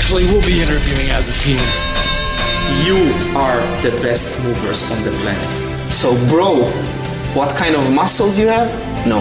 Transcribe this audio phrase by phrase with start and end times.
[0.00, 1.60] actually will be interviewing as a team.
[2.86, 5.92] You are the best movers on the planet.
[5.92, 6.64] So, bro,
[7.34, 8.66] what kind of muscles you have?
[9.06, 9.20] No.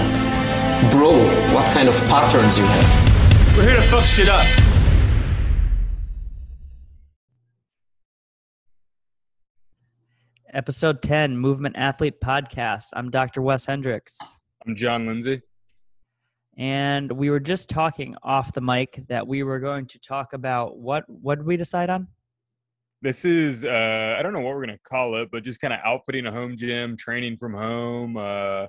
[0.89, 1.18] Bro,
[1.54, 3.57] what kind of patterns you have?
[3.57, 4.47] We're here to fuck shit up.
[10.54, 12.86] Episode 10, Movement Athlete Podcast.
[12.93, 13.41] I'm Dr.
[13.41, 14.18] Wes Hendricks.
[14.66, 15.41] I'm John Lindsay.
[16.57, 20.78] And we were just talking off the mic that we were going to talk about
[20.78, 22.07] what what did we decide on?
[23.01, 25.79] This is uh I don't know what we're gonna call it, but just kind of
[25.83, 28.68] outfitting a home gym, training from home, uh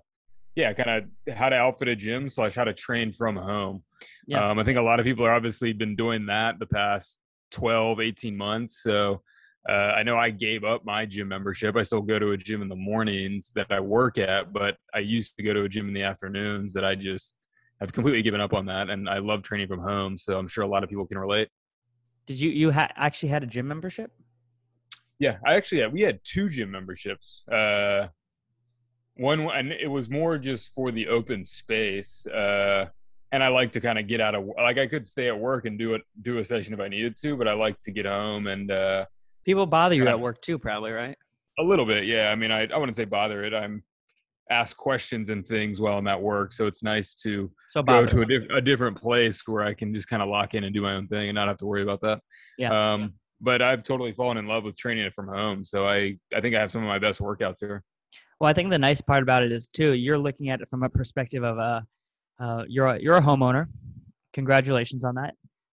[0.57, 3.83] yeah, kind of how to outfit a gym slash how to train from home.
[4.27, 4.51] Yeah.
[4.51, 7.19] Um, I think a lot of people are obviously been doing that the past
[7.53, 8.83] 12, 18 months.
[8.83, 9.23] So
[9.69, 11.77] uh, I know I gave up my gym membership.
[11.77, 15.01] I still go to a gym in the mornings that I work at, but I
[15.01, 17.49] used to go to a gym in the afternoons that I just
[17.81, 18.91] have completely given up on that.
[18.91, 20.19] And I love training from home.
[20.19, 21.49] So I'm sure a lot of people can relate.
[22.27, 24.13] Did you you ha- actually had a gym membership?
[25.19, 27.45] Yeah, I actually had, we had two gym memberships.
[27.51, 28.09] Uh,
[29.17, 32.27] one and it was more just for the open space.
[32.27, 32.87] Uh,
[33.33, 35.67] and I like to kind of get out of like I could stay at work
[35.67, 38.07] and do it do a session if I needed to, but I like to get
[38.07, 39.07] home and uh,
[39.45, 41.17] People bother you at work too, probably, right?
[41.59, 42.05] a little bit.
[42.05, 43.53] Yeah, I mean, I I wouldn't say bother it.
[43.53, 43.83] I'm
[44.51, 48.21] ask questions and things while I'm at work, so it's nice to So go to
[48.23, 50.83] a, diff- a different place where I can just kind of lock in and do
[50.83, 52.21] my own thing and not have to worry about that.
[52.59, 52.93] Yeah.
[52.93, 55.65] Um, but I've totally fallen in love with training it from home.
[55.65, 57.83] So I, I think I have some of my best workouts here.
[58.41, 60.83] Well, I think the nice part about it is too, you're looking at it from
[60.83, 61.87] a perspective of a,
[62.39, 63.67] uh, you're a, you're a homeowner.
[64.33, 65.35] Congratulations on that.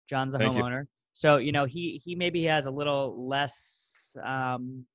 [0.10, 0.62] John's a Thank you.
[0.62, 4.86] homeowner, so you know he he maybe has a little less um,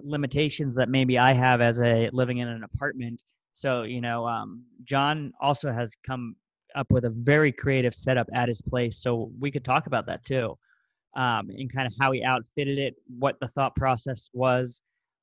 [0.00, 3.20] limitations that maybe I have as a living in an apartment.
[3.52, 6.36] So you know, um, John also has come
[6.76, 9.02] up with a very creative setup at his place.
[9.02, 10.56] So we could talk about that too,
[11.16, 14.80] um, and kind of how he outfitted it, what the thought process was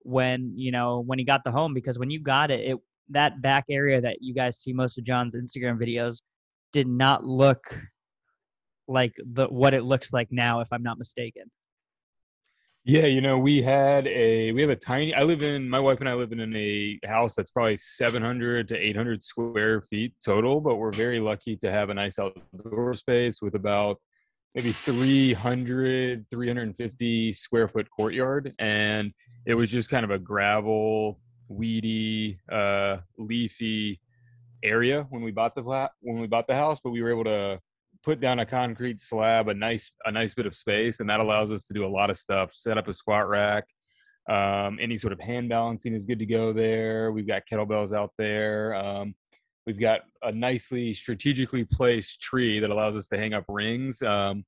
[0.07, 2.77] when you know when he got the home because when you got it it
[3.09, 6.21] that back area that you guys see most of john's instagram videos
[6.71, 7.77] did not look
[8.87, 11.43] like the what it looks like now if i'm not mistaken
[12.89, 15.13] Yeah, you know, we had a we have a tiny.
[15.13, 18.77] I live in my wife and I live in a house that's probably 700 to
[18.77, 23.55] 800 square feet total, but we're very lucky to have a nice outdoor space with
[23.55, 23.97] about
[24.55, 29.11] maybe 300 350 square foot courtyard and
[29.45, 33.99] it was just kind of a gravel weedy uh leafy
[34.63, 37.59] area when we bought the when we bought the house but we were able to
[38.07, 41.51] put down a concrete slab, a nice a nice bit of space, and that allows
[41.51, 42.53] us to do a lot of stuff.
[42.53, 43.65] Set up a squat rack.
[44.29, 47.11] Um, any sort of hand balancing is good to go there.
[47.11, 48.75] We've got kettlebells out there.
[48.75, 49.13] Um,
[49.65, 54.01] we've got a nicely strategically placed tree that allows us to hang up rings.
[54.01, 54.45] Um,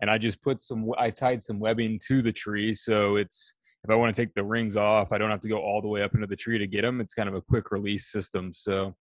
[0.00, 0.88] and I just put some.
[0.96, 4.44] I tied some webbing to the tree, so it's if I want to take the
[4.44, 6.66] rings off, I don't have to go all the way up into the tree to
[6.68, 7.00] get them.
[7.00, 8.52] It's kind of a quick release system.
[8.52, 8.94] So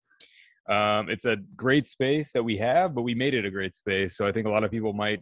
[0.69, 4.15] um, it's a great space that we have, but we made it a great space.
[4.15, 5.21] So I think a lot of people might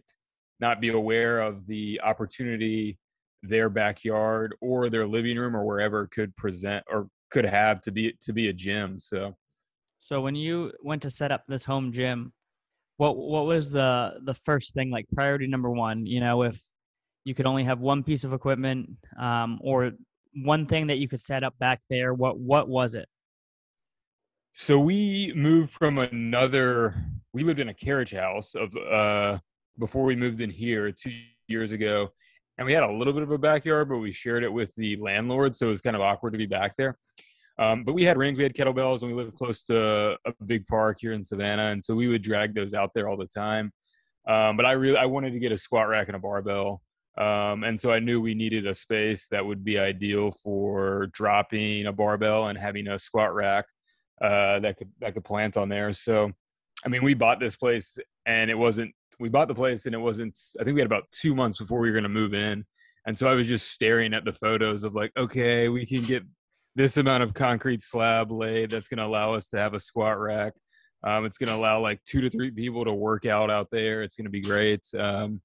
[0.60, 2.98] not be aware of the opportunity
[3.42, 8.14] their backyard or their living room or wherever could present or could have to be
[8.22, 8.98] to be a gym.
[8.98, 9.34] So
[10.00, 12.32] so when you went to set up this home gym
[12.96, 16.60] what what was the the first thing like priority number one you know if
[17.24, 18.88] you could only have one piece of equipment
[19.18, 19.92] um, or
[20.44, 23.08] one thing that you could set up back there what what was it
[24.52, 26.94] so we moved from another
[27.32, 29.38] we lived in a carriage house of uh
[29.78, 31.12] before we moved in here two
[31.48, 32.10] years ago
[32.58, 34.96] and we had a little bit of a backyard but we shared it with the
[34.96, 36.96] landlord so it was kind of awkward to be back there.
[37.58, 40.66] Um, but we had rings we had kettlebells and we lived close to a big
[40.66, 43.72] park here in savannah and so we would drag those out there all the time.
[44.28, 46.82] Um, but i really i wanted to get a squat rack and a barbell
[47.16, 51.86] um, and so i knew we needed a space that would be ideal for dropping
[51.86, 53.64] a barbell and having a squat rack
[54.22, 55.92] uh, that could that could plant on there.
[55.92, 56.30] So,
[56.84, 58.92] I mean, we bought this place and it wasn't.
[59.18, 60.38] We bought the place and it wasn't.
[60.60, 62.64] I think we had about two months before we were going to move in,
[63.06, 66.24] and so I was just staring at the photos of like, okay, we can get
[66.74, 70.18] this amount of concrete slab laid that's going to allow us to have a squat
[70.18, 70.54] rack.
[71.04, 74.02] Um, it's going to allow like two to three people to work out out there.
[74.02, 74.86] It's going to be great.
[74.96, 75.42] Um,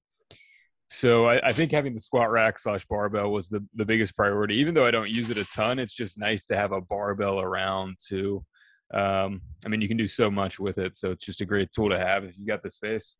[0.88, 4.56] so I, I think having the squat rack slash barbell was the, the biggest priority.
[4.56, 7.40] Even though I don't use it a ton, it's just nice to have a barbell
[7.40, 8.44] around too.
[8.92, 11.70] Um, I mean, you can do so much with it, so it's just a great
[11.70, 13.16] tool to have if you got the space.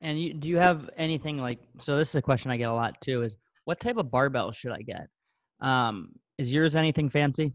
[0.00, 1.58] And you, do you have anything like?
[1.80, 3.22] So this is a question I get a lot too.
[3.22, 5.08] Is what type of barbell should I get?
[5.60, 7.52] Um, is yours anything fancy?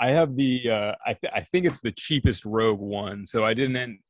[0.00, 3.52] I have the uh, I, th- I think it's the cheapest Rogue one, so I
[3.52, 4.00] didn't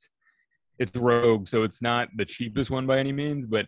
[0.78, 3.66] it's Rogue, so it's not the cheapest one by any means, but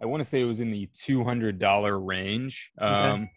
[0.00, 2.70] I want to say it was in the two hundred dollar range.
[2.80, 3.30] Okay.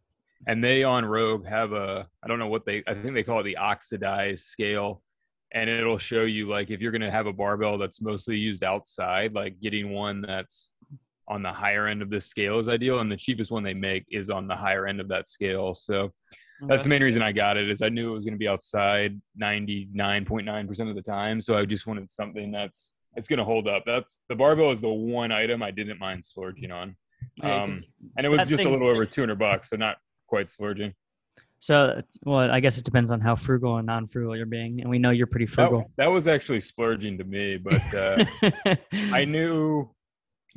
[0.48, 3.40] And they on Rogue have a I don't know what they I think they call
[3.40, 5.02] it the oxidized scale,
[5.54, 8.64] and it'll show you like if you're going to have a barbell that's mostly used
[8.64, 10.72] outside, like getting one that's
[11.28, 14.06] on the higher end of this scale is ideal, and the cheapest one they make
[14.12, 15.74] is on the higher end of that scale.
[15.74, 16.12] So
[16.68, 18.48] that's the main reason I got it is I knew it was going to be
[18.48, 21.42] outside 99.9% of the time.
[21.42, 23.84] So I just wanted something that's it's going to hold up.
[23.86, 26.96] That's the barbell is the one item I didn't mind splurging on.
[27.42, 27.84] Um,
[28.18, 29.98] and it was just a little over 200 bucks, so not
[30.28, 30.94] quite splurging.
[31.60, 35.00] So, well, I guess it depends on how frugal and non-frugal you're being, and we
[35.00, 35.92] know you're pretty That, frugal.
[35.98, 38.24] that was actually splurging to me, but uh,
[38.94, 39.90] I knew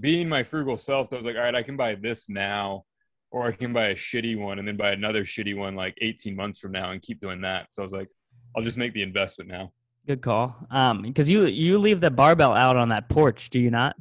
[0.00, 2.84] being my frugal self, I was like, all right, I can buy this now,
[3.30, 6.36] or I can buy a shitty one and then buy another shitty one like 18
[6.36, 7.72] months from now and keep doing that.
[7.72, 8.08] So I was like,
[8.56, 9.72] I'll just make the investment now.
[10.06, 10.56] Good call.
[10.70, 13.96] Um, because you you leave the barbell out on that porch, do you not?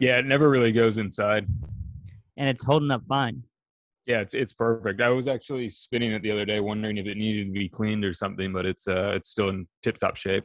[0.00, 1.46] Yeah, it never really goes inside.
[2.36, 3.42] And it's holding up fine.
[4.06, 5.00] Yeah, it's it's perfect.
[5.00, 8.04] I was actually spinning it the other day, wondering if it needed to be cleaned
[8.04, 10.44] or something, but it's uh it's still in tip top shape.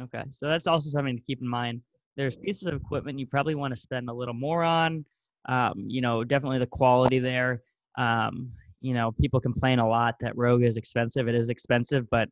[0.00, 1.80] Okay, so that's also something to keep in mind.
[2.16, 5.04] There's pieces of equipment you probably want to spend a little more on.
[5.48, 7.62] Um, you know, definitely the quality there.
[7.96, 8.50] Um,
[8.80, 11.28] you know, people complain a lot that Rogue is expensive.
[11.28, 12.28] It is expensive, but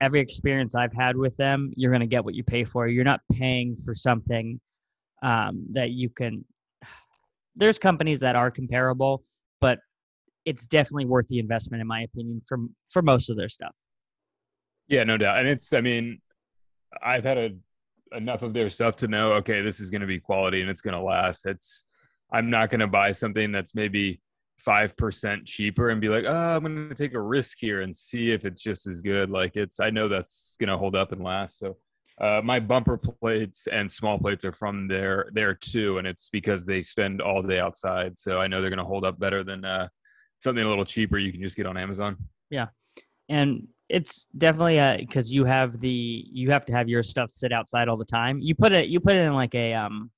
[0.00, 2.88] every experience I've had with them, you're going to get what you pay for.
[2.88, 4.60] You're not paying for something
[5.22, 6.44] um, that you can.
[7.56, 9.24] There's companies that are comparable,
[9.60, 9.78] but
[10.44, 12.58] it's definitely worth the investment, in my opinion, for
[12.90, 13.74] for most of their stuff.
[14.88, 15.38] Yeah, no doubt.
[15.38, 16.20] And it's I mean,
[17.02, 17.50] I've had a
[18.12, 21.02] enough of their stuff to know, okay, this is gonna be quality and it's gonna
[21.02, 21.46] last.
[21.46, 21.84] It's
[22.32, 24.20] I'm not gonna buy something that's maybe
[24.58, 28.30] five percent cheaper and be like, oh, I'm gonna take a risk here and see
[28.30, 29.30] if it's just as good.
[29.30, 31.58] Like it's I know that's gonna hold up and last.
[31.58, 31.76] So
[32.20, 36.64] uh, my bumper plates and small plates are from there there too, and it's because
[36.64, 38.16] they spend all day outside.
[38.16, 39.88] So I know they're gonna hold up better than uh,
[40.38, 42.16] something a little cheaper you can just get on Amazon.
[42.50, 42.66] Yeah,
[43.28, 47.52] and it's definitely uh because you have the you have to have your stuff sit
[47.52, 50.10] outside all the time you put it you put it in like a um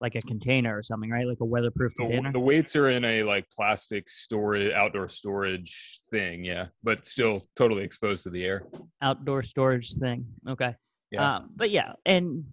[0.00, 3.04] like a container or something right like a weatherproof The, container the weights are in
[3.04, 8.62] a like plastic storage, outdoor storage thing, yeah, but still totally exposed to the air.
[9.02, 10.74] outdoor storage thing okay
[11.10, 11.36] Yeah.
[11.36, 12.44] um but yeah and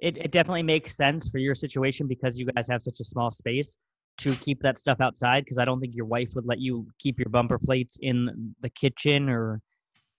[0.00, 3.30] it, it definitely makes sense for your situation because you guys have such a small
[3.30, 3.76] space
[4.18, 7.18] to keep that stuff outside because i don't think your wife would let you keep
[7.18, 9.60] your bumper plates in the kitchen or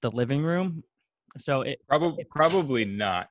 [0.02, 0.84] the living room
[1.40, 3.30] so it Probably, probably not.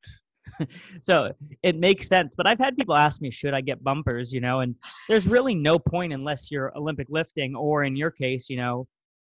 [1.01, 1.33] So
[1.63, 2.35] it makes sense.
[2.37, 4.33] But I've had people ask me, should I get bumpers?
[4.33, 4.75] You know, and
[5.09, 8.87] there's really no point unless you're Olympic lifting or in your case, you know,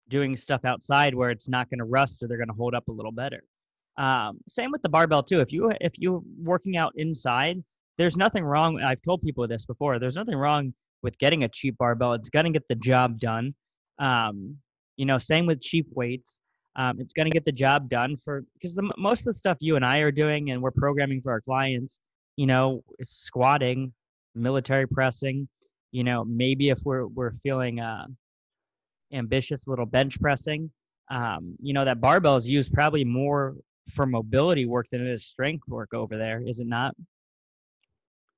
[0.09, 2.89] doing stuff outside where it's not going to rust or they're going to hold up
[2.89, 3.43] a little better.
[3.99, 5.41] Um, same with the barbell too.
[5.41, 7.63] If you if you're working out inside,
[7.99, 8.81] there's nothing wrong.
[8.81, 9.99] I've told people this before.
[9.99, 10.73] There's nothing wrong
[11.03, 12.15] with getting a cheap barbell.
[12.15, 13.55] It's going to get the job done.
[13.99, 14.57] Um,
[14.97, 16.39] you know, same with cheap weights.
[16.77, 19.59] Um, it's going to get the job done for because the most of the stuff
[19.61, 22.01] you and I are doing and we're programming for our clients,
[22.37, 23.93] you know, squatting,
[24.35, 25.49] military pressing.
[25.91, 28.07] You know, maybe if we're we're feeling uh,
[29.13, 30.71] ambitious, a little bench pressing.
[31.11, 33.55] Um, you know, that barbell is used probably more
[33.91, 36.95] for mobility work than it is strength work over there, is it not?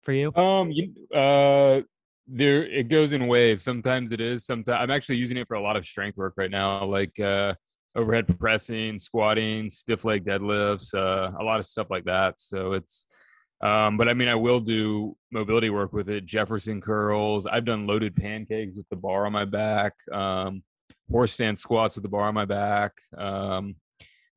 [0.02, 0.34] For you?
[0.34, 1.82] Um, you, uh,
[2.26, 3.62] there it goes in waves.
[3.62, 4.44] Sometimes it is.
[4.44, 7.54] Sometimes I'm actually using it for a lot of strength work right now, like uh,
[7.96, 12.40] overhead pressing, squatting, stiff leg deadlifts, uh, a lot of stuff like that.
[12.40, 13.06] So it's.
[13.60, 16.26] Um, but I mean, I will do mobility work with it.
[16.26, 17.46] Jefferson curls.
[17.46, 19.94] I've done loaded pancakes with the bar on my back.
[20.12, 20.62] Um,
[21.10, 22.92] horse stand squats with the bar on my back.
[23.16, 23.76] Um,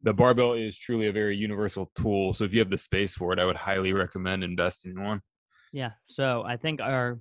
[0.01, 2.31] the barbell is truly a very universal tool.
[2.31, 5.21] So if you have the space for it, I would highly recommend investing in one.
[5.73, 5.91] Yeah.
[6.05, 7.19] So I think our,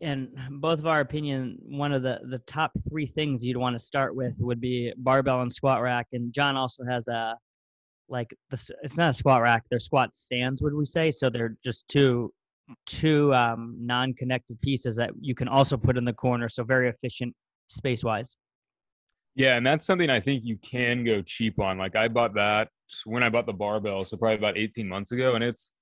[0.00, 3.78] in both of our opinion, one of the the top three things you'd want to
[3.78, 6.06] start with would be barbell and squat rack.
[6.12, 7.36] And John also has a,
[8.08, 9.64] like the it's not a squat rack.
[9.70, 11.10] They're squat stands, would we say?
[11.10, 12.32] So they're just two
[12.86, 16.48] two um, non-connected pieces that you can also put in the corner.
[16.48, 17.34] So very efficient
[17.68, 18.36] space wise.
[19.34, 21.78] Yeah, and that's something I think you can go cheap on.
[21.78, 22.68] Like I bought that
[23.04, 25.72] when I bought the barbell, so probably about 18 months ago, and it's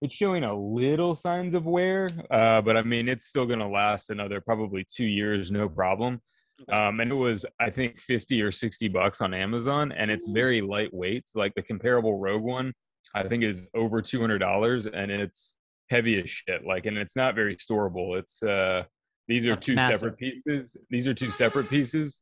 [0.00, 3.68] it's showing a little signs of wear, uh, but I mean it's still going to
[3.68, 6.20] last another probably two years, no problem.
[6.68, 10.60] Um, and it was I think 50 or 60 bucks on Amazon, and it's very
[10.60, 11.28] lightweight.
[11.28, 12.72] So like the comparable Rogue one,
[13.14, 15.56] I think is over 200 dollars, and it's
[15.88, 16.64] heavy as shit.
[16.66, 18.18] Like, and it's not very storable.
[18.18, 18.84] It's uh,
[19.26, 20.00] these are That's two massive.
[20.00, 20.76] separate pieces.
[20.90, 22.20] These are two separate pieces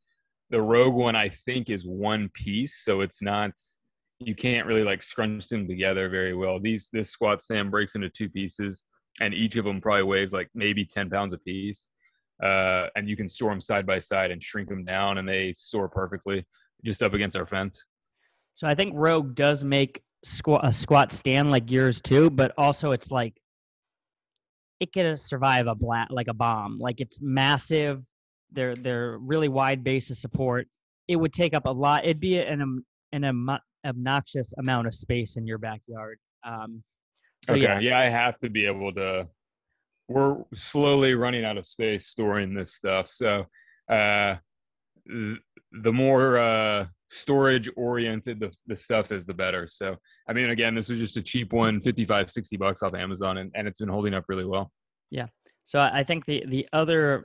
[0.51, 3.53] the Rogue one I think is one piece, so it's not
[4.21, 6.59] you can't really like scrunch them together very well.
[6.59, 8.83] These this squat stand breaks into two pieces,
[9.21, 11.89] and each of them probably weighs like maybe ten pounds a piece.
[12.43, 15.53] Uh, and you can store them side by side and shrink them down, and they
[15.53, 16.45] store perfectly
[16.85, 17.87] just up against our fence.
[18.55, 22.91] So I think Rogue does make squat a squat stand like yours too, but also
[22.91, 23.35] it's like
[24.81, 26.79] it could survive a blat like a bomb.
[26.79, 28.03] Like it's massive.
[28.51, 30.67] They're they're really wide base of support.
[31.07, 32.05] It would take up a lot.
[32.05, 33.25] It'd be an a an
[33.89, 36.19] obnoxious amount of space in your backyard.
[36.47, 36.83] Um,
[37.45, 37.81] so okay, yeah.
[37.81, 39.29] yeah, I have to be able to.
[40.09, 43.45] We're slowly running out of space storing this stuff, so
[43.91, 44.37] uh,
[45.07, 49.67] the more uh, storage oriented the, the stuff is, the better.
[49.69, 49.97] So,
[50.29, 53.51] I mean, again, this was just a cheap one, 55, 60 bucks off Amazon, and,
[53.55, 54.71] and it's been holding up really well.
[55.11, 55.27] Yeah.
[55.65, 57.25] So I think the, the other,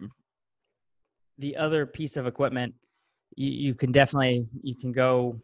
[1.37, 2.73] the other piece of equipment,
[3.35, 5.39] you, you can definitely, you can go,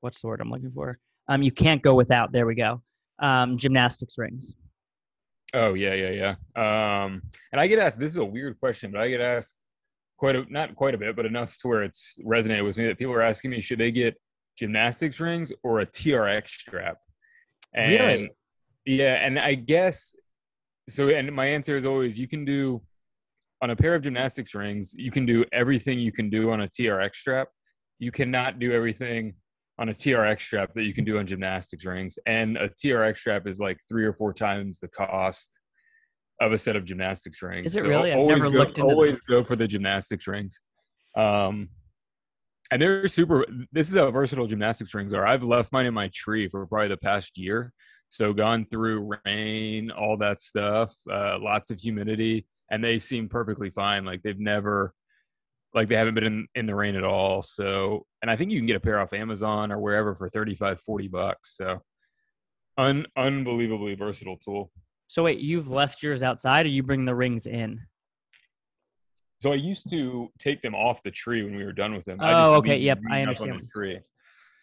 [0.00, 0.98] what's the word I'm looking for?
[1.28, 2.82] Um, you can't go without, there we go.
[3.20, 4.54] Um, gymnastics rings.
[5.52, 7.04] Oh yeah, yeah, yeah.
[7.04, 7.98] Um, and I get asked.
[7.98, 9.54] This is a weird question, but I get asked
[10.16, 12.98] quite a not quite a bit, but enough to where it's resonated with me that
[12.98, 14.16] people are asking me should they get
[14.56, 16.98] gymnastics rings or a TRX strap?
[17.74, 18.30] And really?
[18.86, 20.14] yeah, and I guess
[20.88, 21.08] so.
[21.08, 22.80] And my answer is always you can do
[23.62, 26.68] on a pair of gymnastics rings, you can do everything you can do on a
[26.68, 27.48] TRX strap.
[27.98, 29.34] You cannot do everything
[29.80, 32.18] on a TRX strap that you can do on gymnastics rings.
[32.26, 35.58] And a TRX strap is like three or four times the cost
[36.40, 37.68] of a set of gymnastics rings.
[37.72, 38.12] Is it so really?
[38.12, 40.60] I've never go, looked into Always go for the gymnastics rings.
[41.16, 41.70] Um,
[42.70, 43.44] and they're super.
[43.72, 45.26] This is how versatile gymnastics rings are.
[45.26, 47.72] I've left mine in my tree for probably the past year.
[48.10, 53.70] So gone through rain, all that stuff, uh, lots of humidity, and they seem perfectly
[53.70, 54.04] fine.
[54.04, 54.92] Like they've never,
[55.74, 57.42] like they haven't been in, in the rain at all.
[57.42, 60.80] So, and I think you can get a pair off Amazon or wherever for 35,
[60.80, 61.56] 40 bucks.
[61.56, 61.80] So,
[62.76, 64.70] un, unbelievably versatile tool.
[65.06, 67.80] So wait, you've left yours outside, or you bring the rings in?
[69.40, 72.18] So I used to take them off the tree when we were done with them.
[72.20, 72.76] Oh, okay.
[72.76, 73.64] Yep, I understand.
[73.74, 73.98] tree.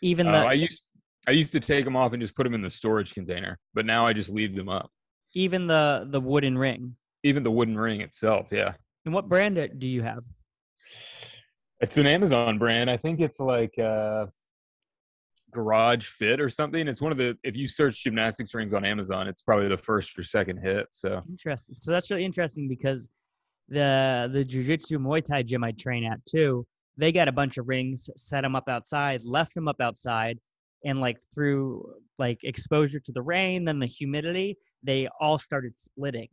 [0.01, 0.83] Even uh, the I used
[1.27, 3.85] I used to take them off and just put them in the storage container, but
[3.85, 4.89] now I just leave them up.
[5.33, 6.95] Even the the wooden ring.
[7.23, 8.73] Even the wooden ring itself, yeah.
[9.05, 10.23] And what brand do you have?
[11.79, 12.89] It's an Amazon brand.
[12.89, 14.27] I think it's like uh,
[15.51, 16.87] Garage Fit or something.
[16.87, 20.17] It's one of the if you search gymnastics rings on Amazon, it's probably the first
[20.17, 20.87] or second hit.
[20.91, 21.75] So interesting.
[21.79, 23.11] So that's really interesting because
[23.69, 26.65] the the jujitsu Muay Thai gym I train at too,
[26.97, 30.39] they got a bunch of rings, set them up outside, left them up outside,
[30.83, 36.29] and like through like exposure to the rain, then the humidity, they all started splitting.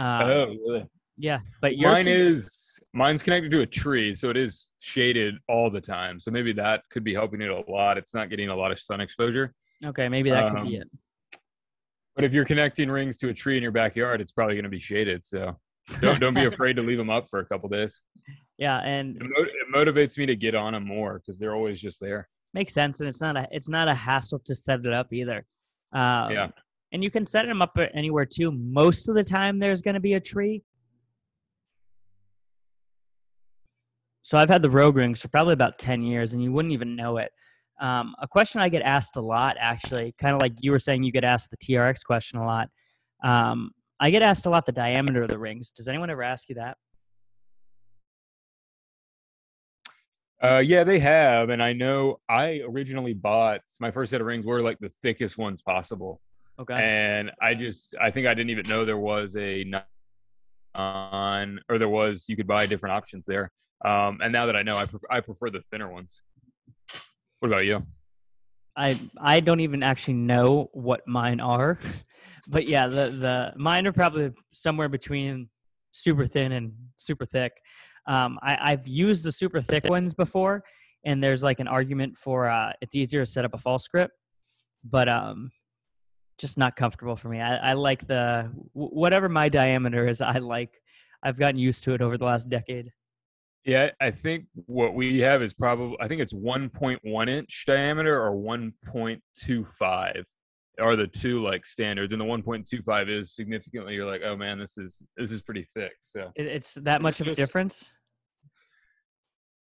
[0.00, 0.86] Um, oh, really?
[1.20, 5.70] Yeah, but yours mine is mine's connected to a tree, so it is shaded all
[5.70, 6.18] the time.
[6.18, 7.98] So maybe that could be helping it a lot.
[7.98, 9.54] It's not getting a lot of sun exposure.
[9.84, 10.90] Okay, maybe that um, could be um, it.
[12.16, 14.70] But if you're connecting rings to a tree in your backyard, it's probably going to
[14.70, 15.22] be shaded.
[15.22, 15.56] So
[16.00, 18.00] don't don't be afraid to leave them up for a couple days.
[18.56, 21.80] Yeah, and it, mo- it motivates me to get on them more because they're always
[21.80, 22.28] just there.
[22.54, 25.44] Makes sense, and it's not a it's not a hassle to set it up either.
[25.92, 26.48] Um, yeah,
[26.92, 28.50] and you can set them up anywhere too.
[28.52, 30.62] Most of the time, there's going to be a tree,
[34.22, 36.96] So I've had the Rogue rings for probably about 10 years and you wouldn't even
[36.96, 37.32] know it.
[37.80, 41.02] Um, a question I get asked a lot, actually, kind of like you were saying,
[41.02, 42.68] you get asked the TRX question a lot.
[43.24, 45.70] Um, I get asked a lot the diameter of the rings.
[45.70, 46.76] Does anyone ever ask you that?
[50.42, 54.46] Uh, yeah, they have, and I know I originally bought my first set of rings
[54.46, 56.18] were like the thickest ones possible.
[56.58, 56.74] Okay.
[56.74, 59.64] And I just, I think I didn't even know there was a
[60.74, 63.50] on, or there was you could buy different options there.
[63.84, 66.22] Um, and now that I know, I prefer, I prefer the thinner ones.
[67.40, 67.86] What about you?
[68.76, 71.78] I I don't even actually know what mine are,
[72.48, 75.48] but yeah, the the mine are probably somewhere between
[75.92, 77.52] super thin and super thick.
[78.06, 80.62] Um, I, I've used the super thick ones before,
[81.04, 84.10] and there's like an argument for uh, it's easier to set up a false grip,
[84.84, 85.50] but um,
[86.38, 87.40] just not comfortable for me.
[87.40, 90.20] I, I like the whatever my diameter is.
[90.20, 90.70] I like.
[91.22, 92.92] I've gotten used to it over the last decade.
[93.64, 98.32] Yeah, I think what we have is probably I think it's 1.1 inch diameter or
[98.32, 100.24] 1.25
[100.80, 103.94] are the two like standards, and the 1.25 is significantly.
[103.94, 105.92] You're like, oh man, this is this is pretty thick.
[106.00, 107.90] So it's that much of a difference.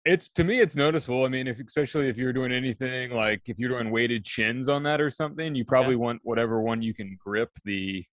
[0.05, 1.25] It's to me, it's noticeable.
[1.25, 4.83] I mean, if especially if you're doing anything like if you're doing weighted chins on
[4.83, 6.01] that or something, you probably okay.
[6.01, 8.05] want whatever one you can grip the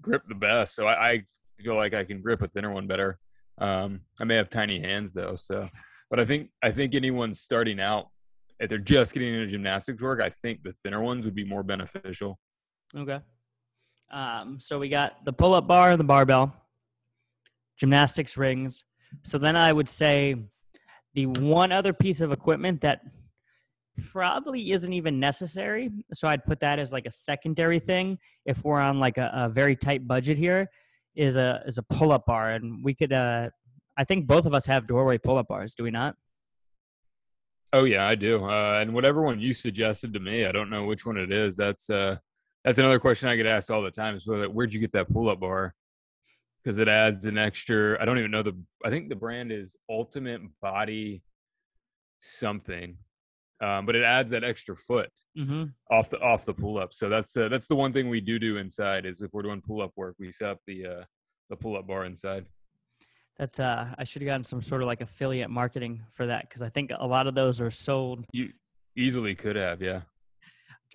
[0.00, 0.74] grip the best.
[0.74, 1.22] So I, I
[1.58, 3.18] feel like I can grip a thinner one better.
[3.60, 5.68] Um, I may have tiny hands though, so
[6.10, 8.06] but I think I think anyone starting out
[8.58, 11.62] if they're just getting into gymnastics work, I think the thinner ones would be more
[11.62, 12.38] beneficial.
[12.96, 13.20] Okay.
[14.10, 16.52] Um, so we got the pull up bar the barbell,
[17.78, 18.84] gymnastics rings.
[19.22, 20.34] So then I would say
[21.14, 23.00] the one other piece of equipment that
[24.12, 25.90] probably isn't even necessary.
[26.14, 29.48] So I'd put that as like a secondary thing if we're on like a, a
[29.48, 30.68] very tight budget here
[31.14, 33.50] is a is a pull up bar and we could uh
[33.96, 36.16] I think both of us have doorway pull up bars, do we not?
[37.72, 38.44] Oh yeah, I do.
[38.48, 41.56] Uh, and whatever one you suggested to me, I don't know which one it is.
[41.56, 42.16] That's uh,
[42.64, 44.16] that's another question I get asked all the time.
[44.16, 45.74] Is where'd you get that pull up bar?
[46.62, 48.00] Because it adds an extra.
[48.00, 48.56] I don't even know the.
[48.84, 51.22] I think the brand is Ultimate Body
[52.20, 52.96] something,
[53.60, 55.64] um, but it adds that extra foot Mm-hmm.
[55.90, 56.92] off the off the pull up.
[56.92, 59.62] So that's uh, that's the one thing we do do inside is if we're doing
[59.66, 61.04] pull up work, we set up the uh,
[61.50, 62.46] the pull up bar inside.
[63.38, 66.62] That's uh I should have gotten some sort of like affiliate marketing for that because
[66.62, 68.24] I think a lot of those are sold.
[68.32, 68.50] You
[68.96, 70.02] easily could have, yeah.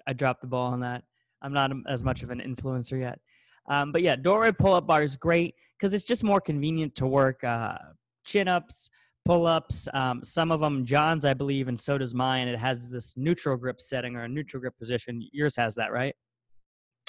[0.08, 1.04] I dropped the ball on that.
[1.42, 3.20] I'm not as much of an influencer yet.
[3.68, 7.08] Um, but yeah, doorway pull up bar is great because it's just more convenient to
[7.08, 7.78] work uh,
[8.26, 8.90] chin ups,
[9.26, 9.88] pull ups.
[9.94, 12.48] Um, some of them, John's, I believe, and so does mine.
[12.48, 15.28] It has this neutral grip setting or a neutral grip position.
[15.32, 16.16] Yours has that, right?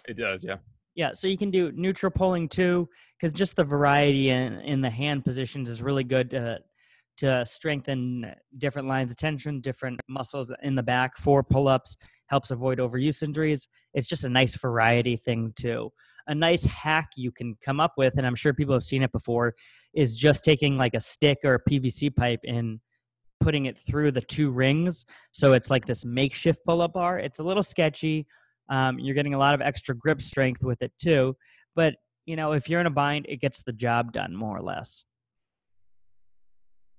[0.09, 0.57] It does, yeah.
[0.95, 4.89] Yeah, so you can do neutral pulling too, because just the variety in, in the
[4.89, 6.61] hand positions is really good to
[7.19, 11.97] to strengthen different lines of tension, different muscles in the back for pull ups,
[12.27, 13.69] helps avoid overuse injuries.
[13.95, 15.93] It's just a nice variety thing too.
[16.27, 19.13] A nice hack you can come up with, and I'm sure people have seen it
[19.13, 19.55] before,
[19.97, 22.81] is just taking like a stick or a PVC pipe and
[23.41, 25.05] putting it through the two rings.
[25.33, 27.19] So it's like this makeshift pull up bar.
[27.19, 28.27] It's a little sketchy.
[28.69, 31.37] Um, you're getting a lot of extra grip strength with it too.
[31.75, 31.95] But
[32.27, 35.05] you know, if you're in a bind, it gets the job done more or less.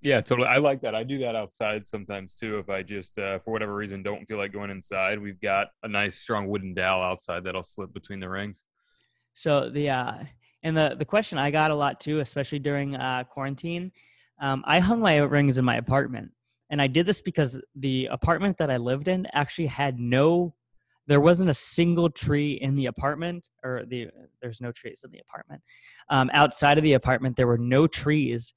[0.02, 0.48] Yeah, totally.
[0.48, 0.96] I like that.
[0.96, 2.60] I do that outside sometimes too.
[2.60, 5.88] If I just, uh, for whatever reason, don't feel like going inside, we've got a
[5.88, 8.64] nice strong wooden dowel outside that'll slip between the rings.
[9.34, 10.14] So the uh,
[10.68, 13.92] and the the question I got a lot too, especially during uh, quarantine,
[14.42, 16.32] um, I hung my rings in my apartment,
[16.70, 20.54] and I did this because the apartment that I lived in actually had no
[21.08, 24.08] there wasn't a single tree in the apartment or the
[24.42, 25.62] there's no trees in the apartment.
[26.10, 28.54] Um, outside of the apartment there were no trees.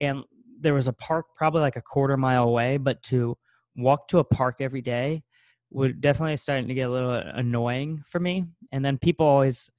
[0.00, 0.22] And
[0.60, 3.36] there was a park probably like a quarter mile away but to
[3.74, 5.24] walk to a park every day
[5.70, 8.44] would definitely starting to get a little annoying for me.
[8.70, 9.70] And then people always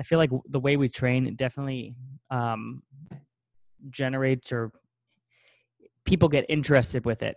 [0.00, 1.94] i feel like the way we train definitely
[2.30, 2.82] um,
[3.90, 4.72] generates or
[6.04, 7.36] people get interested with it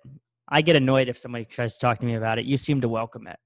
[0.49, 2.89] i get annoyed if somebody tries to talk to me about it you seem to
[2.89, 3.37] welcome it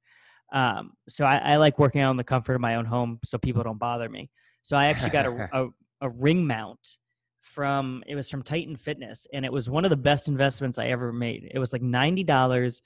[0.53, 3.37] um, so I, I, like working out in the comfort of my own home so
[3.37, 4.29] people don't bother me.
[4.61, 5.67] So I actually got a, a,
[6.01, 6.97] a, ring mount
[7.41, 10.87] from, it was from Titan Fitness and it was one of the best investments I
[10.87, 11.51] ever made.
[11.53, 12.81] It was like $90.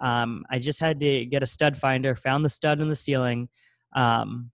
[0.00, 3.48] Um, I just had to get a stud finder, found the stud in the ceiling.
[3.94, 4.50] Um,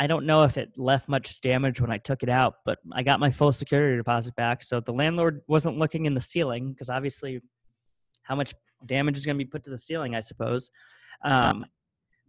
[0.00, 3.02] I don't know if it left much damage when I took it out, but I
[3.02, 4.62] got my full security deposit back.
[4.62, 7.42] So the landlord wasn't looking in the ceiling because obviously
[8.22, 8.54] how much
[8.86, 10.70] damage is going to be put to the ceiling, I suppose.
[11.22, 11.66] Um,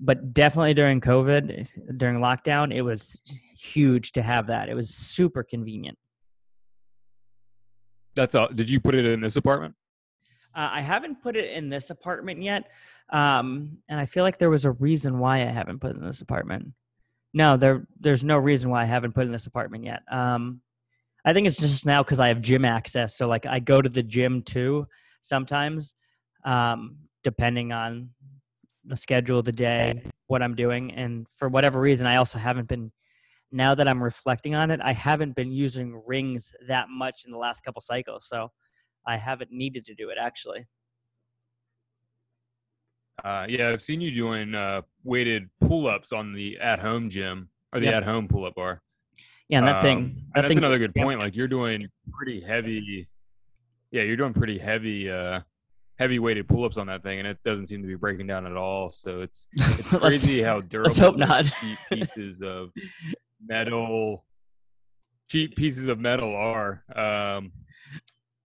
[0.01, 3.21] but definitely during COVID, during lockdown, it was
[3.57, 4.67] huge to have that.
[4.67, 5.97] It was super convenient.
[8.17, 8.49] That's all.
[8.49, 9.75] Did you put it in this apartment?
[10.53, 12.65] Uh, I haven't put it in this apartment yet,
[13.12, 16.05] um, and I feel like there was a reason why I haven't put it in
[16.05, 16.73] this apartment.
[17.34, 20.02] No, there there's no reason why I haven't put in this apartment yet.
[20.12, 20.62] Um,
[21.26, 23.89] I think it's just now because I have gym access, so like I go to
[23.89, 24.88] the gym too
[25.22, 25.94] sometimes,
[26.46, 28.10] um, depending on
[28.86, 32.67] the schedule of the day, what I'm doing, and for whatever reason, I also haven't
[32.67, 32.91] been.
[33.52, 37.38] Now that I'm reflecting on it, I haven't been using rings that much in the
[37.38, 38.52] last couple cycles, so
[39.08, 40.67] I haven't needed to do it actually.
[43.23, 47.86] Uh, yeah, I've seen you doing uh, weighted pull-ups on the at-home gym or the
[47.86, 47.95] yep.
[47.95, 48.81] at-home pull-up bar.
[49.47, 50.23] Yeah, and that um, thing.
[50.34, 51.19] That that's thing another good point.
[51.19, 53.07] Like you're doing pretty heavy.
[53.91, 55.41] Yeah, you're doing pretty heavy uh,
[55.99, 58.45] heavy weighted pull ups on that thing, and it doesn't seem to be breaking down
[58.45, 58.89] at all.
[58.89, 61.45] So it's it's crazy how durable let's hope not.
[61.60, 62.71] cheap pieces of
[63.45, 64.25] metal,
[65.29, 66.84] cheap pieces of metal are.
[66.95, 67.51] Um,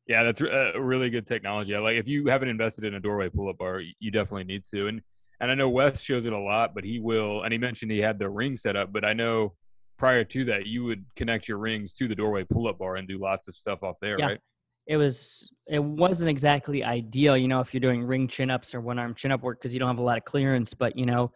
[0.06, 1.74] yeah, that's uh, a really good technology.
[1.74, 4.64] I like if you haven't invested in a doorway pull up bar, you definitely need
[4.72, 4.88] to.
[4.88, 5.00] And
[5.40, 7.42] and I know Wes shows it a lot, but he will.
[7.42, 9.54] And he mentioned he had the ring set up, but I know
[9.98, 13.08] prior to that you would connect your rings to the doorway pull up bar and
[13.08, 14.26] do lots of stuff off there, yeah.
[14.26, 14.40] right?
[14.86, 18.80] it was it wasn't exactly ideal you know if you're doing ring chin ups or
[18.80, 21.06] one arm chin up work because you don't have a lot of clearance but you
[21.06, 21.32] know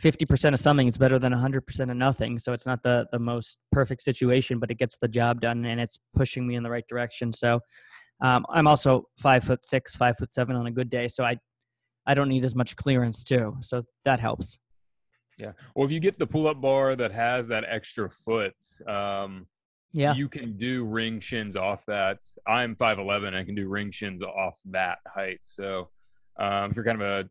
[0.00, 3.58] 50% of something is better than 100% of nothing so it's not the the most
[3.70, 6.86] perfect situation but it gets the job done and it's pushing me in the right
[6.88, 7.60] direction so
[8.22, 11.38] Um, I'm also five foot six, five foot seven on a good day, so I
[12.06, 13.56] I don't need as much clearance too.
[13.60, 14.58] So that helps.
[15.38, 15.52] Yeah.
[15.74, 18.54] Well, if you get the pull-up bar that has that extra foot,
[18.86, 19.46] um,
[19.92, 20.14] Yeah.
[20.14, 22.18] you can do ring chins off that.
[22.46, 23.34] I'm 5'11.
[23.34, 25.38] I can do ring chins off that height.
[25.42, 25.88] So
[26.38, 27.30] um, if you're kind of a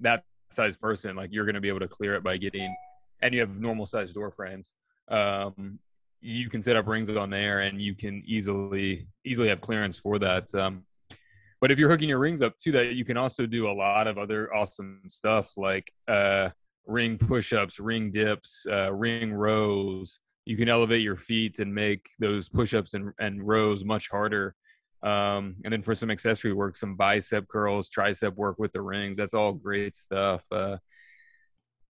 [0.00, 2.74] that size person, like you're going to be able to clear it by getting,
[3.20, 4.74] and you have normal size door frames.
[5.08, 5.78] Um,
[6.24, 10.18] you can set up rings on there, and you can easily easily have clearance for
[10.18, 10.52] that.
[10.54, 10.84] Um,
[11.60, 14.06] but if you're hooking your rings up to that, you can also do a lot
[14.06, 16.48] of other awesome stuff like uh,
[16.86, 20.18] ring push-ups, ring dips, uh, ring rows.
[20.46, 24.54] You can elevate your feet and make those push-ups and, and rows much harder.
[25.02, 29.16] Um, and then for some accessory work, some bicep curls, tricep work with the rings.
[29.18, 30.44] That's all great stuff.
[30.50, 30.78] Uh,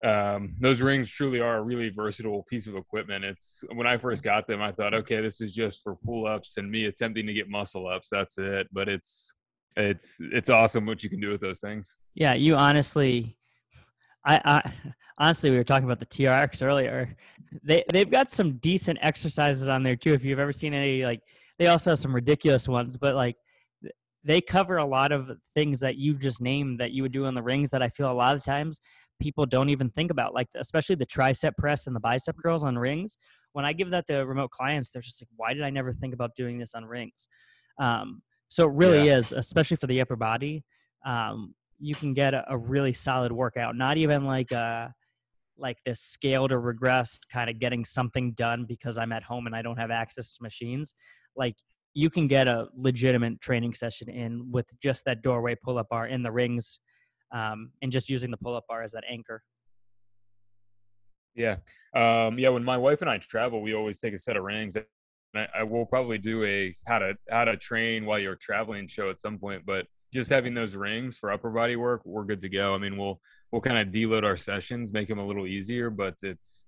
[0.03, 3.23] um, those rings truly are a really versatile piece of equipment.
[3.23, 6.69] It's when I first got them, I thought, okay, this is just for pull-ups and
[6.69, 8.09] me attempting to get muscle ups.
[8.11, 8.67] That's it.
[8.73, 9.33] But it's
[9.77, 11.95] it's it's awesome what you can do with those things.
[12.15, 13.37] Yeah, you honestly,
[14.25, 14.73] I, I
[15.17, 17.15] honestly, we were talking about the TRX earlier.
[17.63, 20.13] They they've got some decent exercises on there too.
[20.13, 21.21] If you've ever seen any, like
[21.59, 23.37] they also have some ridiculous ones, but like
[24.25, 27.35] they cover a lot of things that you just named that you would do in
[27.35, 28.79] the rings that I feel a lot of times
[29.19, 32.77] people don't even think about, like especially the tricep press and the bicep curls on
[32.77, 33.17] rings.
[33.53, 36.13] When I give that to remote clients, they're just like, "Why did I never think
[36.13, 37.27] about doing this on rings?"
[37.79, 40.63] Um, so it really is, especially for the upper body.
[41.05, 43.75] Um, you can get a, a really solid workout.
[43.75, 44.93] Not even like a
[45.57, 49.55] like this scaled or regressed kind of getting something done because I'm at home and
[49.55, 50.93] I don't have access to machines.
[51.35, 51.55] Like
[51.93, 56.07] you can get a legitimate training session in with just that doorway pull up bar
[56.07, 56.79] in the rings,
[57.33, 59.43] um, and just using the pull up bar as that anchor.
[61.35, 61.57] Yeah.
[61.95, 62.49] Um, yeah.
[62.49, 64.75] When my wife and I travel, we always take a set of rings.
[64.75, 64.85] And
[65.35, 69.09] I, I will probably do a how to how to train while you're traveling show
[69.09, 69.65] at some point.
[69.65, 72.75] But just having those rings for upper body work, we're good to go.
[72.75, 73.19] I mean, we'll
[73.51, 76.65] we'll kind of deload our sessions, make them a little easier, but it's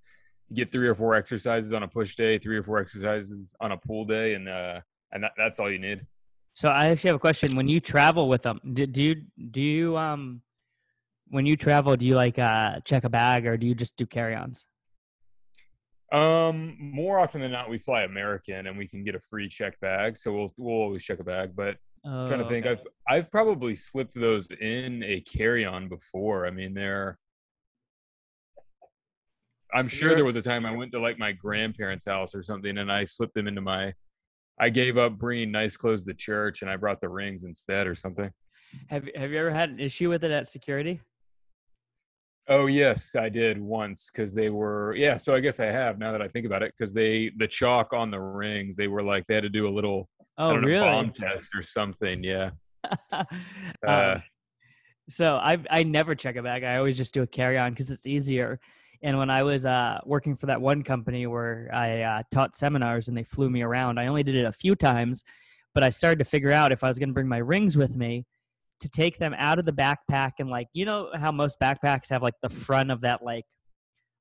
[0.53, 3.77] get three or four exercises on a push day, three or four exercises on a
[3.77, 6.05] pull day, and uh, and that, that's all you need.
[6.53, 7.55] So I actually have a question.
[7.55, 9.15] When you travel with them, do, do you
[9.51, 10.41] do you um
[11.27, 14.05] when you travel, do you like uh check a bag or do you just do
[14.05, 14.65] carry-ons?
[16.11, 19.79] Um, more often than not, we fly American, and we can get a free check
[19.79, 21.55] bag, so we'll we'll always check a bag.
[21.55, 22.79] But Oh, trying to think, okay.
[22.79, 22.87] I've
[23.25, 26.45] I've probably slipped those in a carry-on before.
[26.45, 27.17] I mean, they're.
[29.73, 32.77] I'm sure there was a time I went to like my grandparents' house or something,
[32.77, 33.93] and I slipped them into my.
[34.59, 37.95] I gave up bringing nice clothes to church, and I brought the rings instead, or
[37.95, 38.29] something.
[38.89, 41.01] Have Have you ever had an issue with it at security?
[42.47, 45.17] Oh yes, I did once because they were yeah.
[45.17, 47.93] So I guess I have now that I think about it because they the chalk
[47.93, 50.85] on the rings they were like they had to do a little Oh, know, really?
[50.85, 52.23] bomb test or something.
[52.23, 52.51] Yeah.
[53.11, 53.25] Um,
[53.87, 54.19] Uh,
[55.09, 56.63] so I I never check a bag.
[56.63, 58.59] I always just do a carry on because it's easier.
[59.03, 63.07] And when I was uh, working for that one company where I uh, taught seminars
[63.07, 65.23] and they flew me around, I only did it a few times,
[65.75, 67.95] but I started to figure out if I was going to bring my rings with
[67.95, 68.25] me
[68.81, 72.21] to take them out of the backpack and like you know how most backpacks have
[72.21, 73.45] like the front of that like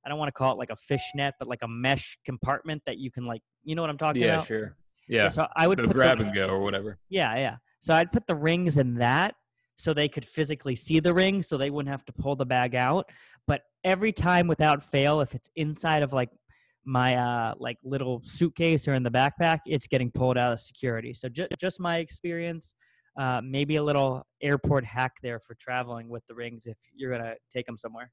[0.04, 2.98] I don't want to call it like a fishnet, but like a mesh compartment that
[2.98, 4.42] you can like you know what I'm talking yeah, about.
[4.42, 4.76] Yeah, sure.
[5.08, 5.28] Yeah.
[5.28, 6.98] So I would put the- grab and go or whatever.
[7.08, 7.56] yeah, yeah.
[7.80, 9.34] So I'd put the rings in that
[9.76, 12.74] so they could physically see the ring so they wouldn't have to pull the bag
[12.74, 13.10] out.
[13.46, 16.30] But every time without fail, if it's inside of like
[16.86, 21.14] my uh like little suitcase or in the backpack, it's getting pulled out of security.
[21.14, 22.74] So ju- just my experience,
[23.16, 27.34] uh, maybe a little airport hack there for traveling with the rings if you're gonna
[27.50, 28.10] take them somewhere.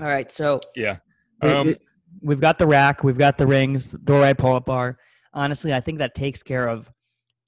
[0.00, 0.98] All right, so Yeah.
[1.42, 1.78] we- Um, we-
[2.22, 4.98] we've got the rack, we've got the rings, doorway pull-up bar.
[5.32, 6.90] Honestly, I think that takes care of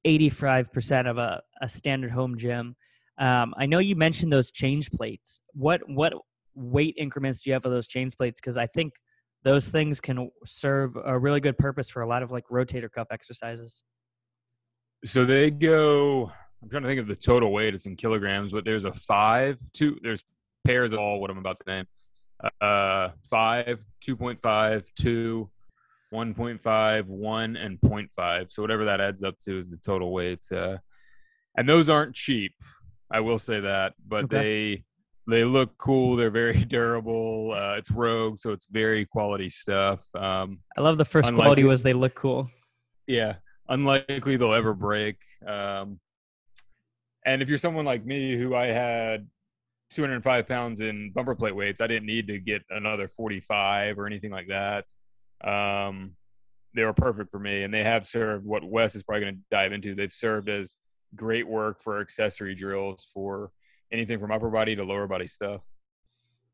[0.05, 2.77] 85% of a, a standard home gym.
[3.19, 5.41] Um, I know you mentioned those change plates.
[5.53, 6.15] What what
[6.55, 8.41] weight increments do you have of those change plates?
[8.41, 8.95] Because I think
[9.43, 13.09] those things can serve a really good purpose for a lot of like rotator cuff
[13.11, 13.83] exercises.
[15.05, 16.33] So they go.
[16.63, 17.75] I'm trying to think of the total weight.
[17.75, 19.99] It's in kilograms, but there's a five, two.
[20.03, 20.23] There's
[20.65, 21.87] pairs of all what I'm about to name.
[22.61, 25.49] Uh, five, 2.5, two,
[26.13, 28.51] 1.5, one, and 0.5.
[28.53, 30.41] So whatever that adds up to is the total weight.
[30.53, 30.79] Uh,
[31.57, 32.53] and those aren't cheap.
[33.11, 34.85] I will say that, but they
[35.29, 36.17] they look cool.
[36.17, 37.53] They're very durable.
[37.53, 40.05] Uh, it's Rogue, so it's very quality stuff.
[40.15, 42.51] Um, I love the first Unlikely- quality was they look cool.
[43.07, 43.35] yeah,
[43.73, 45.17] unlikely they'll ever break.
[45.47, 45.99] Um,
[47.25, 49.27] and if you're someone like me who I had
[49.91, 54.31] 205 pounds in bumper plate weights, I didn't need to get another 45 or anything
[54.31, 54.85] like that.
[55.43, 56.13] Um,
[56.75, 59.41] they were perfect for me, and they have served what Wes is probably going to
[59.51, 59.95] dive into.
[59.95, 60.77] They've served as
[61.15, 63.51] great work for accessory drills for
[63.91, 65.61] anything from upper body to lower body stuff.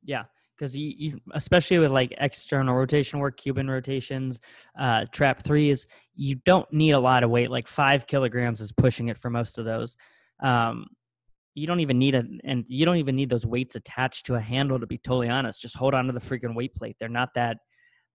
[0.04, 0.24] Yeah,
[0.58, 4.40] because you, you, especially with like external rotation work, Cuban rotations,
[4.78, 7.50] uh, trap threes, you don't need a lot of weight.
[7.50, 9.96] Like five kilograms is pushing it for most of those.
[10.40, 10.86] Um,
[11.54, 14.40] you don't even need it, and you don't even need those weights attached to a
[14.40, 14.78] handle.
[14.78, 16.96] To be totally honest, just hold on to the freaking weight plate.
[16.98, 17.58] They're not that.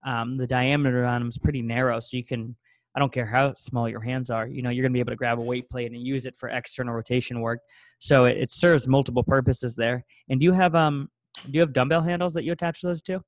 [0.06, 2.56] Um, the diameter on them is pretty narrow, so you can.
[2.96, 4.46] I don't care how small your hands are.
[4.46, 6.48] You know, you're gonna be able to grab a weight plate and use it for
[6.48, 7.58] external rotation work.
[7.98, 10.04] So it, it serves multiple purposes there.
[10.28, 11.08] And do you have um
[11.44, 13.22] do you have dumbbell handles that you attach those to?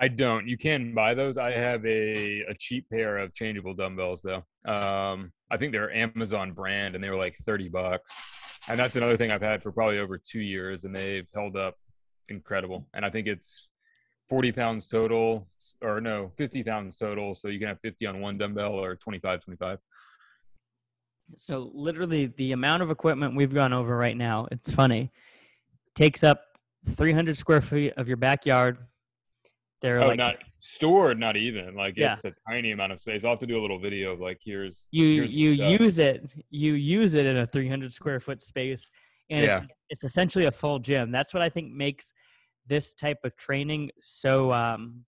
[0.00, 0.48] I don't.
[0.48, 1.38] You can buy those.
[1.38, 4.44] I have a, a cheap pair of changeable dumbbells though.
[4.70, 8.12] Um, I think they're Amazon brand and they were like 30 bucks.
[8.68, 11.76] And that's another thing I've had for probably over two years and they've held up
[12.28, 12.88] incredible.
[12.92, 13.68] And I think it's
[14.28, 15.48] 40 pounds total
[15.80, 17.34] or no, 50 pounds total.
[17.34, 19.78] So you can have 50 on one dumbbell or 25, 25.
[21.36, 25.12] So literally the amount of equipment we've gone over right now, it's funny,
[25.94, 26.53] takes up
[26.86, 28.78] 300 square feet of your backyard.
[29.82, 32.12] They're oh, like not stored, not even like Yeah.
[32.12, 33.24] it's a tiny amount of space.
[33.24, 36.24] I'll have to do a little video of like here's you here's you use it
[36.48, 38.90] you use it in a 300 square foot space
[39.30, 42.12] and it's it's essentially a full gym that's what i think makes
[42.66, 45.04] this type of training so um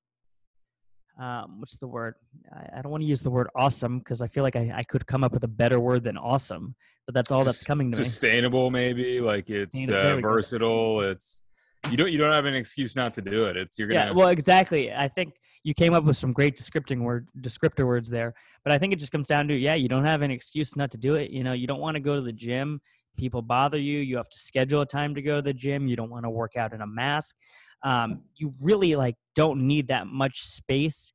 [1.21, 2.15] um what's the word
[2.53, 4.83] i, I don't want to use the word awesome because i feel like I, I
[4.83, 6.75] could come up with a better word than awesome
[7.07, 10.21] but that's all that's coming to me sustainable maybe like it's uh, go.
[10.21, 11.43] versatile it's
[11.91, 13.57] you don't you don't have an excuse not to do it.
[13.57, 14.93] It's you're gonna yeah well exactly.
[14.93, 18.79] I think you came up with some great descripting word descriptor words there but i
[18.79, 21.15] think it just comes down to yeah you don't have an excuse not to do
[21.15, 21.31] it.
[21.31, 22.81] You know you don't want to go to the gym.
[23.17, 24.01] People bother you.
[24.01, 25.89] You have to schedule a time to go to the gym.
[25.89, 27.35] You don't want to work out in a mask.
[27.83, 31.13] Um, you really like don't need that much space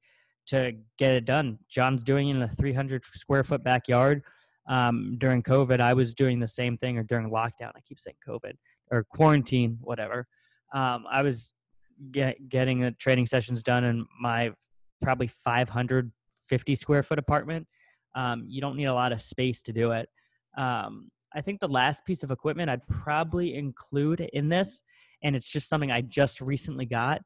[0.47, 1.60] to get it done.
[1.69, 4.24] John's doing it in a 300 square foot backyard.
[4.67, 8.15] Um, during covid i was doing the same thing or during lockdown i keep saying
[8.26, 8.54] covid
[8.91, 10.28] or quarantine whatever
[10.73, 11.51] um, i was
[12.12, 14.51] get, getting the training sessions done in my
[15.01, 17.67] probably 550 square foot apartment.
[18.15, 20.10] Um, you don't need a lot of space to do it.
[20.57, 24.81] Um, I think the last piece of equipment I'd probably include in this,
[25.23, 27.21] and it's just something I just recently got,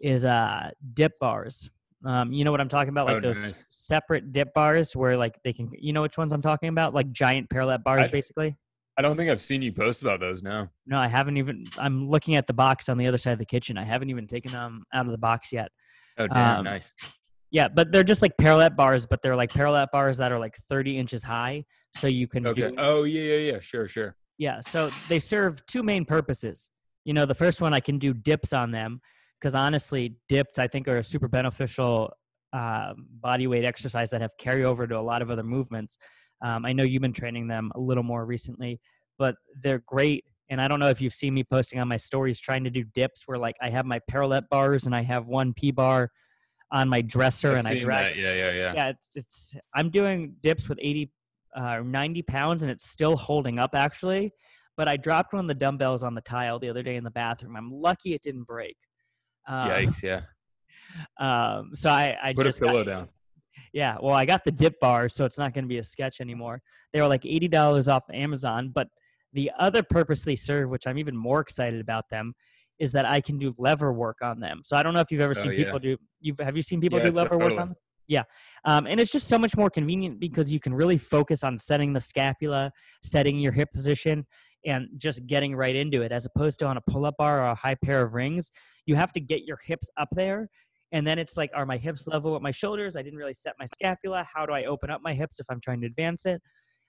[0.00, 1.68] is uh, dip bars.
[2.04, 3.06] Um, you know what I'm talking about?
[3.06, 3.66] Like Oh, those nice.
[3.68, 6.94] separate dip bars where like they can, you know which ones I'm talking about?
[6.94, 8.56] Like giant parallel bars, I- basically.
[8.98, 11.66] I don't think i've seen you post about those now No, I haven't even.
[11.78, 13.78] I'm looking at the box on the other side of the kitchen.
[13.78, 15.68] I haven't even taken them out of the box yet.
[16.18, 16.92] oh damn Um, nice
[17.50, 20.56] Yeah, but they're just like parallel bars, but they're like parallel bars that are like
[20.68, 21.64] 30 inches high,
[21.96, 22.74] so you can okay do.
[22.78, 26.70] oh yeah yeah yeah sure sure Yeah, so they serve two main purposes.
[27.04, 29.00] You know, the first one I can do dips on them
[29.38, 32.12] because honestly, dips I think are a super beneficial
[32.52, 35.98] uh, body weight exercise that have carryover to a lot of other movements.
[36.42, 38.80] Um, I know you've been training them a little more recently,
[39.18, 40.24] but they're great.
[40.48, 42.82] And I don't know if you've seen me posting on my stories trying to do
[42.82, 46.10] dips where like I have my parallel bars and I have one P bar
[46.72, 48.16] on my dresser I've and I drag that.
[48.16, 51.10] yeah yeah yeah yeah it's it's i'm doing dips with 80
[51.56, 54.32] uh 90 pounds and it's still holding up actually
[54.76, 57.10] but i dropped one of the dumbbells on the tile the other day in the
[57.10, 58.76] bathroom i'm lucky it didn't break
[59.48, 60.20] um, yikes yeah
[61.18, 63.08] um so i i put a just got- pillow down
[63.72, 66.20] yeah well i got the dip bars so it's not going to be a sketch
[66.20, 66.62] anymore.
[66.92, 68.88] They were like $80 off amazon but
[69.32, 72.34] the other purpose they serve which i'm even more excited about them
[72.78, 74.62] is that i can do lever work on them.
[74.64, 75.64] So i don't know if you've ever Oh, seen yeah.
[75.64, 77.74] people do you've have you seen people Yeah, do lever work on them?
[78.08, 78.24] Yeah.
[78.64, 81.92] Um, and it's just so much more convenient because you can really focus on setting
[81.92, 82.72] the scapula
[83.04, 84.26] setting your hip position
[84.66, 87.54] and just getting right into it as opposed to on a pull-up bar or a
[87.54, 88.50] high pair of rings
[88.84, 90.48] you have to get your hips up there
[90.92, 92.96] and then it's like are my hips level with my shoulders?
[92.96, 94.26] I didn't really set my scapula.
[94.32, 96.42] How do i open up my hips if i'm trying to advance it?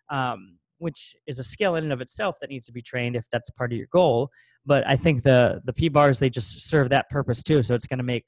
[0.10, 3.24] Um, which is a skill in and of itself that needs to be trained if
[3.32, 4.30] that's part of your goal.
[4.66, 7.64] But i think the the p bars they just serve that purpose too.
[7.64, 8.26] So it's going to make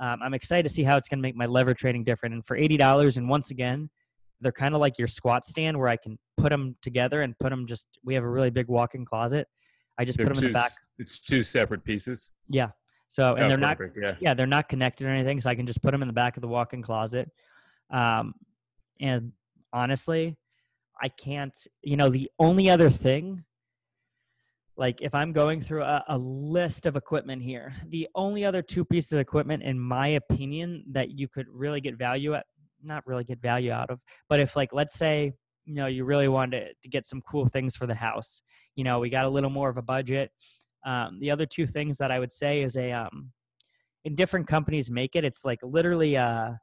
[0.00, 2.34] um, i'm excited to see how it's going to make my lever training different.
[2.34, 3.90] And for $80 and once again
[4.40, 7.50] they're kind of like your squat stand where i can put them together and put
[7.50, 9.46] them just we have a really big walk-in closet.
[9.98, 10.72] I just They're put them in the back.
[10.98, 12.30] it's two separate pieces?
[12.48, 12.70] Yeah
[13.12, 14.14] so and Oh, they're not yeah.
[14.20, 16.36] yeah they're not connected or anything so i can just put them in the back
[16.36, 17.30] of the walk-in closet.
[17.90, 18.34] Um,
[19.00, 19.32] and
[19.72, 20.36] honestly
[21.02, 23.44] i can't you know the only other thing
[24.76, 28.84] like if i'm going through a, a list of equipment here the only other two
[28.84, 32.46] pieces of equipment in my opinion that you could really get value at
[32.82, 35.32] not really get value out of but if like let's say
[35.64, 38.42] you know you really wanted to get some cool things for the house
[38.74, 40.30] you know we got a little more of a budget
[40.84, 43.32] um, the other two things that i would say is a um,
[44.04, 46.60] in different companies make it it's like literally a,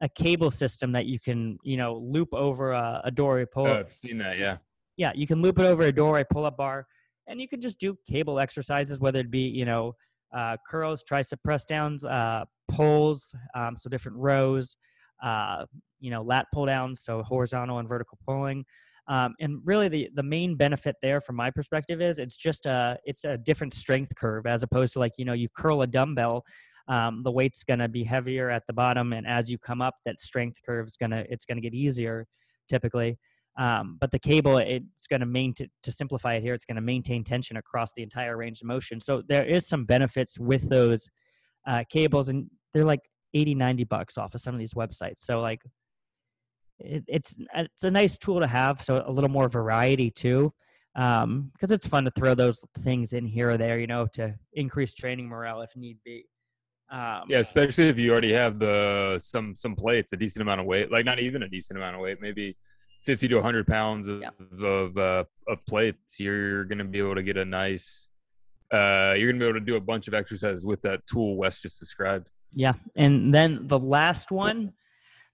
[0.00, 3.66] a cable system that you can you know loop over a, door, a doorway pull
[3.66, 4.38] Oh, I've seen that.
[4.38, 4.58] Yeah.
[4.96, 6.86] yeah, you can loop it over a doorway pull up bar,
[7.26, 9.94] and you can just do cable exercises, whether it be you know
[10.36, 14.76] uh, curls, tricep press downs, uh, pulls, um, so different rows,
[15.22, 15.64] uh,
[16.00, 18.64] you know lat pull downs, so horizontal and vertical pulling.
[19.12, 22.96] Um, and really, the the main benefit there, from my perspective, is it's just a
[23.04, 26.44] it's a different strength curve as opposed to like you know you curl a dumbbell,
[26.88, 30.18] um, the weight's gonna be heavier at the bottom, and as you come up, that
[30.18, 32.26] strength curve is gonna it's gonna get easier,
[32.70, 33.18] typically.
[33.58, 36.80] Um, but the cable, it's going to maintain, to simplify it here, it's going to
[36.80, 38.98] maintain tension across the entire range of motion.
[38.98, 41.06] So there is some benefits with those
[41.66, 43.02] uh, cables, and they're like
[43.34, 45.18] 80, 90 bucks off of some of these websites.
[45.18, 45.60] So like,
[46.84, 48.82] it, it's it's a nice tool to have.
[48.82, 50.52] So a little more variety too,
[50.94, 54.34] because um, it's fun to throw those things in here or there, you know, to
[54.52, 56.26] increase training morale if need be.
[56.90, 60.66] Um, Yeah, especially if you already have the some some plates, a decent amount of
[60.66, 62.56] weight, like not even a decent amount of weight, maybe
[63.04, 64.30] fifty to hundred pounds of Yeah.
[64.60, 66.20] of, uh, of plates.
[66.20, 68.08] You're going to be able to get a nice.
[68.72, 71.36] Uh, you're going to be able to do a bunch of exercises with that tool
[71.36, 72.28] Wes just described.
[72.54, 74.72] Yeah, and then the last one,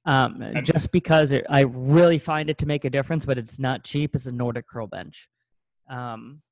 [0.05, 3.85] um, just because it, I really find it to make a difference, but it's not
[3.85, 5.29] cheap, is a Nordic curl bench.
[5.91, 6.43] Um,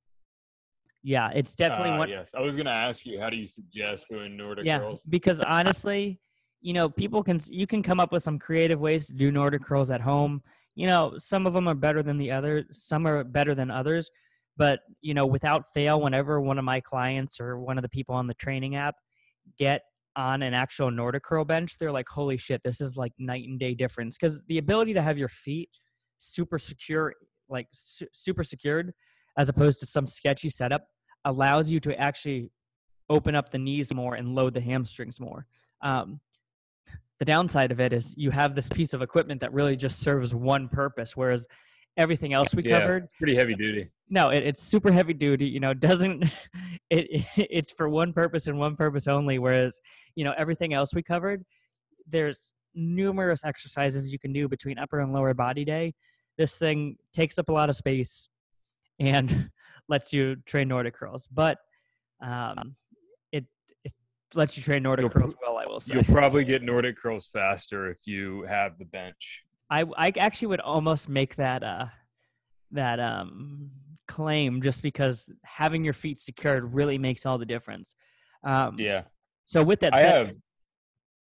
[1.03, 2.09] yeah, it's definitely Uh, one.
[2.09, 5.01] Yes, I was going to ask you, how do you suggest doing Nordic yeah, curls?
[5.09, 6.21] because honestly,
[6.61, 9.63] you know, people can you can come up with some creative ways to do Nordic
[9.63, 10.43] curls at home.
[10.75, 14.11] You know, some of them are better than the other, Some are better than others.
[14.57, 18.15] But you know, without fail, whenever one of my clients or one of the people
[18.15, 18.97] on the training app
[19.59, 19.83] get
[20.17, 23.59] on an actual Nordic curl bench, they're like, "Holy shit, this is like night and
[23.59, 25.71] day difference." Because the ability to have your feet
[26.19, 27.15] super secure,
[27.49, 28.93] like su- super secured,
[29.37, 30.87] as opposed to some sketchy setup,
[31.25, 32.51] allows you to actually
[33.09, 35.47] open up the knees more and load the hamstrings more.
[35.83, 36.21] Um,
[37.19, 40.35] the downside of it is you have this piece of equipment that really just serves
[40.35, 41.47] one purpose, whereas
[41.97, 43.91] everything else we Yeah, covered it's pretty heavy duty.
[44.11, 46.25] no it, it's super heavy duty you know doesn't
[46.91, 49.81] it it's for one purpose and one purpose only whereas
[50.15, 51.45] you know everything else we covered
[52.09, 55.95] there's numerous exercises you can do between upper and lower body day
[56.37, 58.29] this thing takes up a lot of space
[59.01, 59.51] and
[59.89, 61.59] lets you train nordic curls but
[62.23, 62.77] um
[63.33, 63.45] it
[63.85, 63.93] it
[64.35, 67.27] lets you train nordic You'll curls well i will say You'll probably get Nordic curls
[67.27, 69.43] faster if you have the bench.
[69.71, 71.87] I I actually would almost make that uh
[72.73, 73.71] that um
[74.09, 77.95] claim just because having your feet secured really makes all the difference.
[78.45, 79.03] Um Yeah.
[79.45, 80.37] so with that I said have.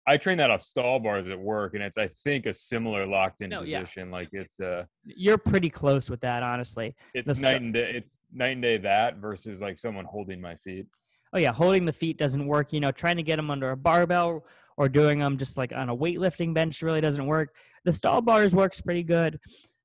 [0.07, 3.41] I train that off stall bars at work, and it's I think a similar locked
[3.41, 3.79] in No, yeah.
[3.79, 4.11] position.
[4.11, 6.95] Like it's uh you're pretty close with that honestly.
[7.13, 7.91] it's The night and day.
[7.95, 10.85] It's night and day that versus like someone holding my feet.
[11.33, 13.77] Oh yeah, holding the feet doesn't work, you know, trying to get them under a
[13.77, 14.45] barbell
[14.77, 17.55] or doing them just like on a weightlifting bench really doesn't work.
[17.85, 19.39] The stall bars works pretty good.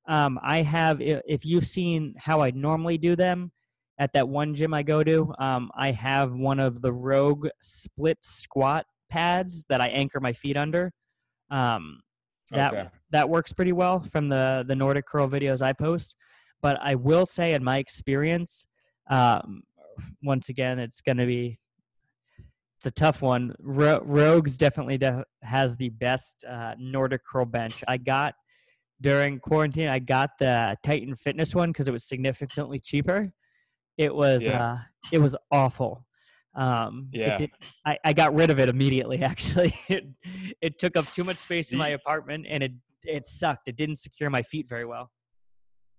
[0.09, 3.53] Um I have if you've seen how I normally do them
[3.99, 8.19] at that one gym I go to, um I have one of the Rogue split
[8.23, 10.93] squat pads that I anchor my feet under.
[11.51, 12.01] Um
[12.53, 12.89] that Okay.
[13.11, 16.17] that works pretty well from the the Nordic curl videos I post.
[16.63, 18.67] But I will say, in my experience,
[19.09, 19.63] um,
[20.23, 21.60] once again, it's going to be
[22.81, 23.55] it's a tough one.
[23.61, 27.85] Ro- Rogues definitely de- has the best uh, Nordic curl bench.
[27.87, 28.33] I got
[29.03, 29.89] during quarantine.
[29.89, 33.33] I got the Titan Fitness one because it was significantly cheaper.
[33.99, 34.65] It was Yeah.
[34.73, 34.79] uh,
[35.13, 36.07] it was awful.
[36.55, 37.37] Um, Yeah.
[37.37, 37.51] did-
[37.85, 39.23] I, I got rid of it immediately.
[39.23, 40.05] Actually, it
[40.63, 42.73] it took up too much space in my apartment, and it
[43.05, 43.69] it sucked.
[43.69, 45.11] It didn't secure my feet very well.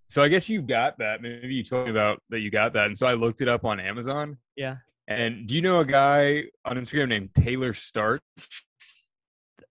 [0.09, 1.21] So I guess you got that.
[1.21, 3.65] Maybe you told me about that you got that, and so I looked it up
[3.65, 4.39] on Amazon.
[4.55, 4.77] Yeah,
[5.19, 8.21] And do you know a guy on Instagram named Taylor Starch?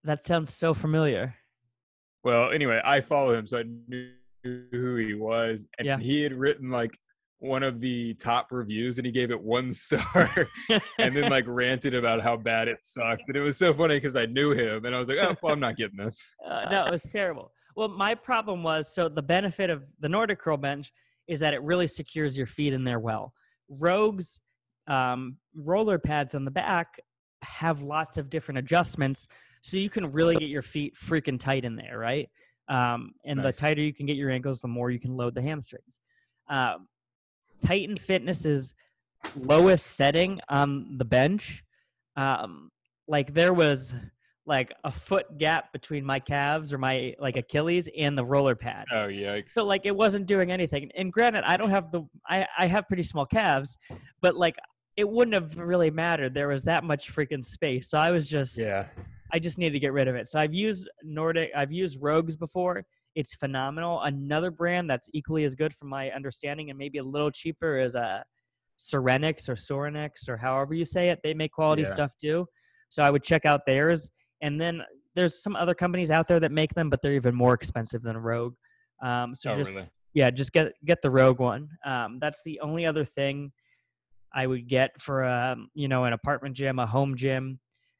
[0.03, 1.35] that sounds so familiar.
[2.23, 4.11] Well, anyway, I follow him, so I knew
[4.43, 5.97] who he was, and Yeah.
[5.99, 6.91] he had written like
[7.37, 10.47] one of the top reviews, and he gave it one star,
[10.99, 14.15] and then like ranted about how bad it sucked, and it was so funny because
[14.15, 16.35] I knew him, and I was like, oh, well, I'm not getting this.
[16.47, 17.51] Uh, no, it was terrible.
[17.75, 20.91] Well, my problem was so the benefit of the Nordic curl bench
[21.27, 23.33] is that it really secures your feet in there well.
[23.69, 24.39] Rogues
[24.87, 26.99] um, roller pads on the back
[27.41, 29.27] have lots of different adjustments,
[29.61, 32.29] so you can really get your feet freaking tight in there, right?
[32.67, 33.55] Um, and Nice.
[33.55, 35.99] the tighter you can get your ankles, the more you can load the hamstrings.
[36.49, 36.87] Um,
[37.65, 38.73] Titan Fitness's
[39.35, 41.63] lowest setting on the bench,
[42.15, 42.71] um,
[43.07, 43.93] like there was
[44.45, 48.85] like a foot gap between my calves or my like Achilles and the roller pad.
[48.91, 49.51] Oh yikes!
[49.51, 50.89] So like it wasn't doing anything.
[50.95, 53.77] And granted, I don't have the I I have pretty small calves,
[54.21, 54.55] but like
[54.97, 56.33] it wouldn't have really mattered.
[56.33, 57.89] There was that much freaking space.
[57.89, 58.87] So I was just yeah,
[59.31, 60.27] I just need to get rid of it.
[60.27, 62.83] So I've used Nordic, I've used Rogues before.
[63.13, 64.01] It's phenomenal.
[64.01, 67.95] Another brand that's equally as good, from my understanding, and maybe a little cheaper is
[67.95, 68.23] a uh,
[68.79, 71.19] Serenix or Sorinex or however you say it.
[71.23, 71.89] They make quality Yeah.
[71.93, 72.47] stuff too.
[72.89, 74.09] So I would check out theirs.
[74.41, 74.81] And then
[75.15, 78.15] there's some other companies out there that make them, but they're even more expensive than
[78.15, 78.55] a Rogue.
[79.03, 79.89] Um, so oh, just really?
[80.13, 81.69] yeah, just get get the Rogue one.
[81.85, 83.51] Um, that's the only other thing
[84.33, 87.59] I would get for a you know an apartment gym, a home gym,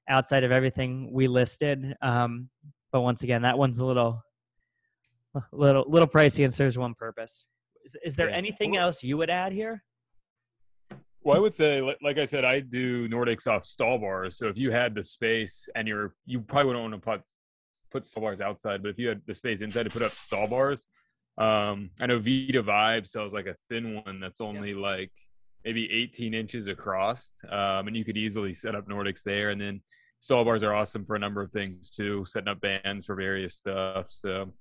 [0.10, 1.96] outside of everything we listed.
[2.02, 2.50] Um,
[2.92, 4.22] but once again, that one's a little
[5.52, 7.46] little little pricey and serves one purpose.
[7.86, 8.36] Is, is there Yeah.
[8.36, 9.84] anything else you would add here?
[11.24, 14.38] Well, I would say, like I said, I do Nordics off stall bars.
[14.38, 17.22] So if you had the space and you're, you probably wouldn't want to put
[17.91, 20.47] put stall bars outside, but if you had the space inside to put up stall
[20.47, 20.88] bars,
[21.38, 25.11] um, I know Vita Vibe sells like a thin one that's only like
[25.63, 29.49] maybe 18 inches across, um, and you could easily set up Nordics there.
[29.49, 29.82] And then
[30.19, 33.55] stall bars are awesome for a number of things too, setting up bands for various
[33.55, 34.09] stuff.
[34.09, 34.53] So.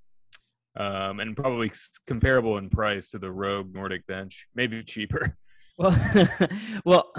[0.77, 1.69] Um, and probably
[2.07, 5.37] comparable in price to the Rogue Nordic bench, maybe cheaper.
[5.81, 6.29] Well,
[6.85, 7.13] well,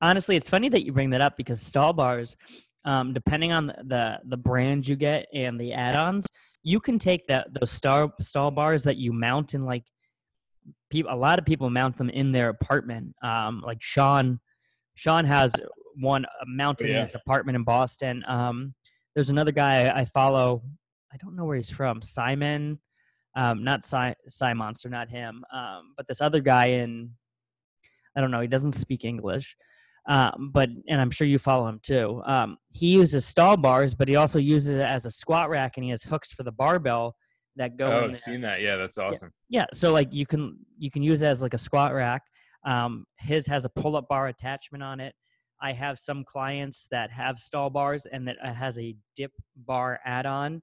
[0.00, 2.36] honestly, it's funny that you bring that up because stall bars,
[2.84, 6.26] um, depending on the, the the brand you get and the add-ons,
[6.62, 9.84] you can take that those star stall bars that you mount in like
[10.90, 11.12] people.
[11.12, 13.14] A lot of people mount them in their apartment.
[13.22, 14.40] Um, like Sean,
[14.94, 15.54] Sean has
[15.96, 18.24] one mounted in his apartment in Boston.
[18.26, 18.74] Um,
[19.14, 20.62] there's another guy I follow.
[21.12, 22.00] I don't know where he's from.
[22.00, 22.80] Simon,
[23.36, 25.44] um, not Si, Si Monster, not him.
[25.52, 27.10] Um, but this other guy in
[28.16, 28.40] I don't know.
[28.40, 29.56] He doesn't speak English,
[30.08, 32.22] um, but and I'm sure you follow him too.
[32.24, 35.84] Um, he uses stall bars, but he also uses it as a squat rack, and
[35.84, 37.16] he has hooks for the barbell
[37.56, 37.86] that go.
[37.86, 38.60] Oh, I've seen that.
[38.60, 39.32] Yeah, that's awesome.
[39.48, 42.22] Yeah, so like you can you can use it as like a squat rack.
[42.64, 45.14] Um, his has a pull up bar attachment on it.
[45.60, 50.00] I have some clients that have stall bars and that uh, has a dip bar
[50.04, 50.62] add on.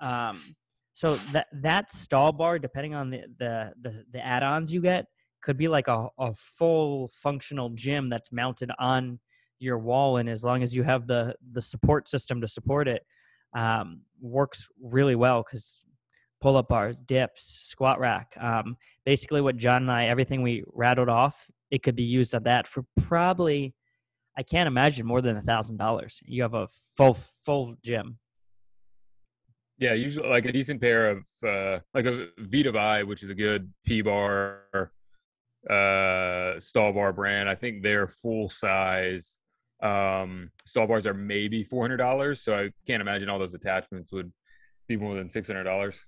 [0.00, 0.54] Um,
[0.94, 5.06] so that that stall bar, depending on the the the, the add ons you get,
[5.42, 9.18] could be like a, a full functional gym that's mounted on
[9.58, 13.04] your wall and as long as you have the the support system to support it
[13.56, 15.82] um, works really well because
[16.40, 21.46] pull-up bars dips squat rack um, basically what john and i everything we rattled off
[21.70, 23.74] it could be used on that for probably
[24.36, 26.20] i can't imagine more than a thousand dollars.
[26.24, 28.18] You have a full full gym.
[29.78, 33.34] Yeah, usually like a decent pair of uh, like a Vita Vibe, which is a
[33.34, 34.92] good P bar
[35.70, 37.48] uh stall bar brand.
[37.48, 39.38] I think their full size
[39.82, 42.40] um stall bars are maybe four hundred dollars.
[42.40, 44.32] So I can't imagine all those attachments would
[44.88, 46.02] be more than six hundred dollars.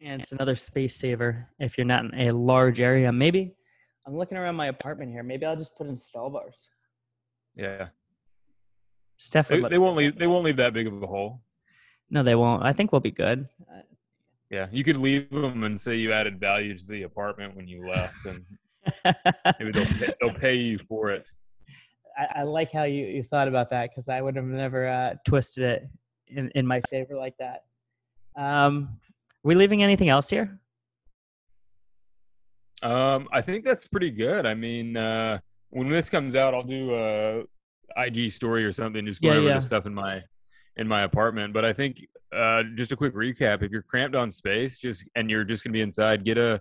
[0.00, 3.52] and it's another space saver if you're not in a large area maybe
[4.06, 6.68] i'm looking around my apartment here maybe i'll just put in stall bars
[7.56, 7.88] Yeah,
[9.16, 10.16] Steph they, they won't leave.
[10.16, 11.42] They won't leave that big of a hole.
[12.10, 13.48] no they won't i think we'll be good
[14.50, 17.86] Yeah, you could leave them and say you added value to the apartment when you
[17.86, 18.44] left, and
[19.60, 21.30] maybe they'll pay, they'll pay you for it.
[22.16, 25.14] I, I like how you, you thought about that because I would have never uh,
[25.26, 25.88] twisted it
[26.28, 27.64] in, in my favor like that.
[28.36, 28.98] Um,
[29.42, 30.58] we leaving anything else here?
[32.82, 34.46] Um, I think that's pretty good.
[34.46, 35.40] I mean, uh,
[35.70, 37.42] when this comes out, I'll do a
[37.96, 39.54] IG story or something, just going Yeah, over yeah.
[39.56, 40.22] the stuff in my
[40.78, 41.52] in my apartment.
[41.52, 45.30] But I think uh, just a quick recap: if you're cramped on space, just and
[45.30, 46.60] you're just gonna be inside, get a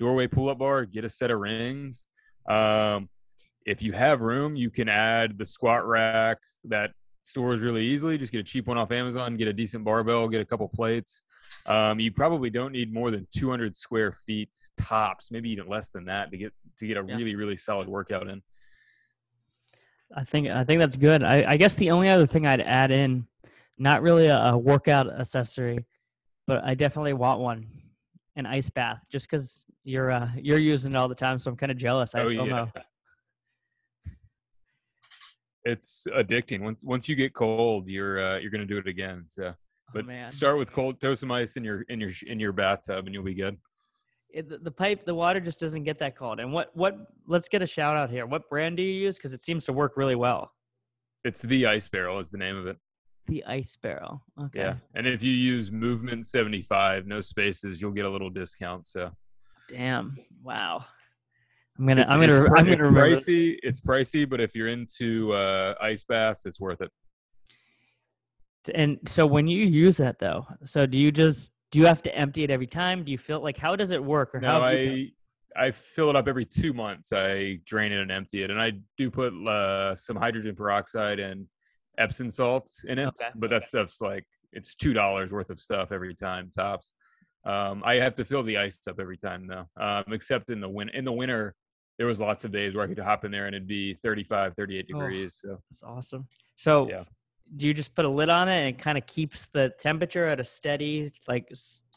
[0.00, 2.06] doorway pull-up bar, get a set of rings.
[2.48, 3.08] Um,
[3.64, 6.90] if you have room, you can add the squat rack that
[7.20, 8.18] stores really easily.
[8.18, 11.22] Just get a cheap one off Amazon, get a decent barbell, get a couple plates.
[11.66, 16.06] Um, you probably don't need more than 200 square feet tops, maybe even less than
[16.06, 17.14] that to get to get a Yeah.
[17.16, 18.42] really really solid workout in.
[20.14, 21.22] I think I think that's good.
[21.22, 23.26] I, I guess the only other thing I'd add in,
[23.78, 25.86] not really a, a workout accessory,
[26.46, 27.66] but I definitely want one,
[28.36, 31.38] an ice bath, just because you're uh, you're using it all the time.
[31.38, 32.14] So I'm kind of jealous.
[32.14, 32.66] I oh feel yeah.
[35.64, 36.60] It's addicting.
[36.62, 39.24] Once once you get cold, you're uh, you're gonna do it again.
[39.28, 39.54] So,
[39.88, 40.28] Oh, but man.
[40.30, 43.22] start with cold, throw some ice in your in your in your bathtub, and you'll
[43.24, 43.58] be good.
[44.30, 46.40] it, the- the pipe, the water just doesn't get that cold.
[46.40, 46.96] And what what?
[47.26, 48.24] Let's get a shout out here.
[48.26, 49.16] What brand do you use?
[49.18, 50.50] Because it seems to work really well.
[51.24, 52.76] It's the ice barrel is the name of it.
[53.28, 54.24] The ice barrel.
[54.40, 54.60] Okay.
[54.60, 58.86] Yeah, and if you use Movement seventy five, no spaces, you'll get a little discount.
[58.86, 59.12] So
[59.68, 60.18] Damn.
[60.42, 60.84] Wow.
[61.78, 62.02] I'm gonna.
[62.02, 62.44] it's, I'm gonna.
[62.44, 63.16] it's, I'm gonna remember.
[63.16, 63.56] pricey.
[63.62, 66.90] It's pricey, but if you're into uh, ice baths, it's worth it.
[68.74, 72.14] And so when you use that though, so do you just do you have to
[72.14, 73.04] empty it every time?
[73.04, 74.62] Do you feel like how does it work or No, how?
[74.62, 75.08] I
[75.56, 77.12] I fill it up every two months.
[77.12, 81.46] I drain it and empty it, and I do put uh, some hydrogen peroxide and
[81.98, 85.92] Epsom salt in it, Okay, but that stuff's like it's two dollars worth of stuff
[85.92, 86.92] every time tops.
[87.44, 90.68] Um, I have to fill the ice up every time though, um, except in the
[90.68, 90.88] win.
[90.90, 91.54] In the winter,
[91.98, 94.54] there was lots of days where I could hop in there and it'd be 35,
[94.54, 94.98] 38 Oh.
[94.98, 95.40] degrees.
[95.42, 96.24] So That's awesome.
[96.56, 97.00] So, Yeah.
[97.56, 100.26] do you just put a lid on it and it kind of keeps the temperature
[100.26, 101.48] at a steady like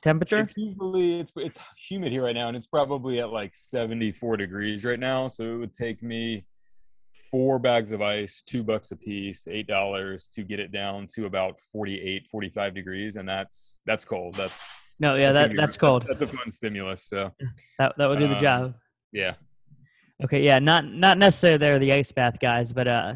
[0.02, 0.40] temperature?
[0.42, 4.84] it's usually it's it's humid here right now, and it's probably at like 74 degrees
[4.84, 5.28] right now.
[5.28, 6.46] So it would take me
[7.32, 11.26] four bags of ice, two bucks a piece, eight dollars to get it down to
[11.26, 14.36] about 48, 45 degrees, and that's that's cold.
[14.36, 16.06] That's No, yeah, that's that that's cold.
[16.08, 17.04] That's a fun stimulus.
[17.04, 17.32] So
[17.80, 18.74] That that would do the um, job.
[19.12, 19.34] yeah,
[20.24, 23.16] Okay, yeah, not not necessarily they're the ice bath guys, but uh,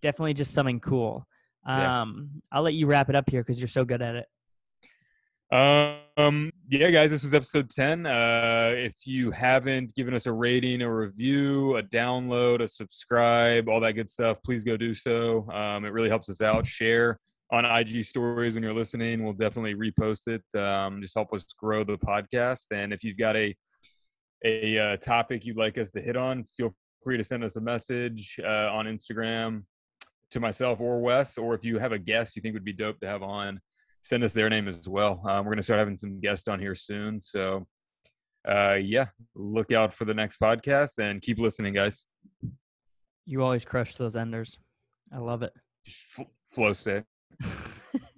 [0.00, 1.26] definitely just something cool.
[1.66, 2.02] Yeah.
[2.02, 4.26] Um, I'll let you wrap it up here because you're so good at it.
[5.52, 8.06] Um, yeah, guys, this was episode 10.
[8.06, 13.80] Uh, if you haven't given us a rating, a review, a download, a subscribe, all
[13.80, 15.50] that good stuff, please go do so.
[15.50, 16.66] Um, it really helps us out.
[16.66, 17.18] Share
[17.50, 19.24] on IG stories when you're listening.
[19.24, 20.58] We'll definitely repost it.
[20.58, 22.66] Um, just help us grow the podcast.
[22.72, 23.54] And if you've got a
[24.42, 26.72] a uh, topic you'd like us to hit on, feel
[27.02, 29.64] free to send us a message uh, on Instagram
[30.30, 33.00] to myself or Wes, or if you have a guest you think would be dope
[33.00, 33.60] to have on,
[34.02, 35.22] send us their name as well.
[35.28, 37.20] Um, we're going to start having some guests on here soon.
[37.20, 37.66] So,
[38.48, 42.06] uh, yeah, look out for the next podcast and keep listening, guys.
[43.26, 44.58] You always crush those enders.
[45.12, 45.52] I love it.
[45.84, 47.04] Just f- flow state.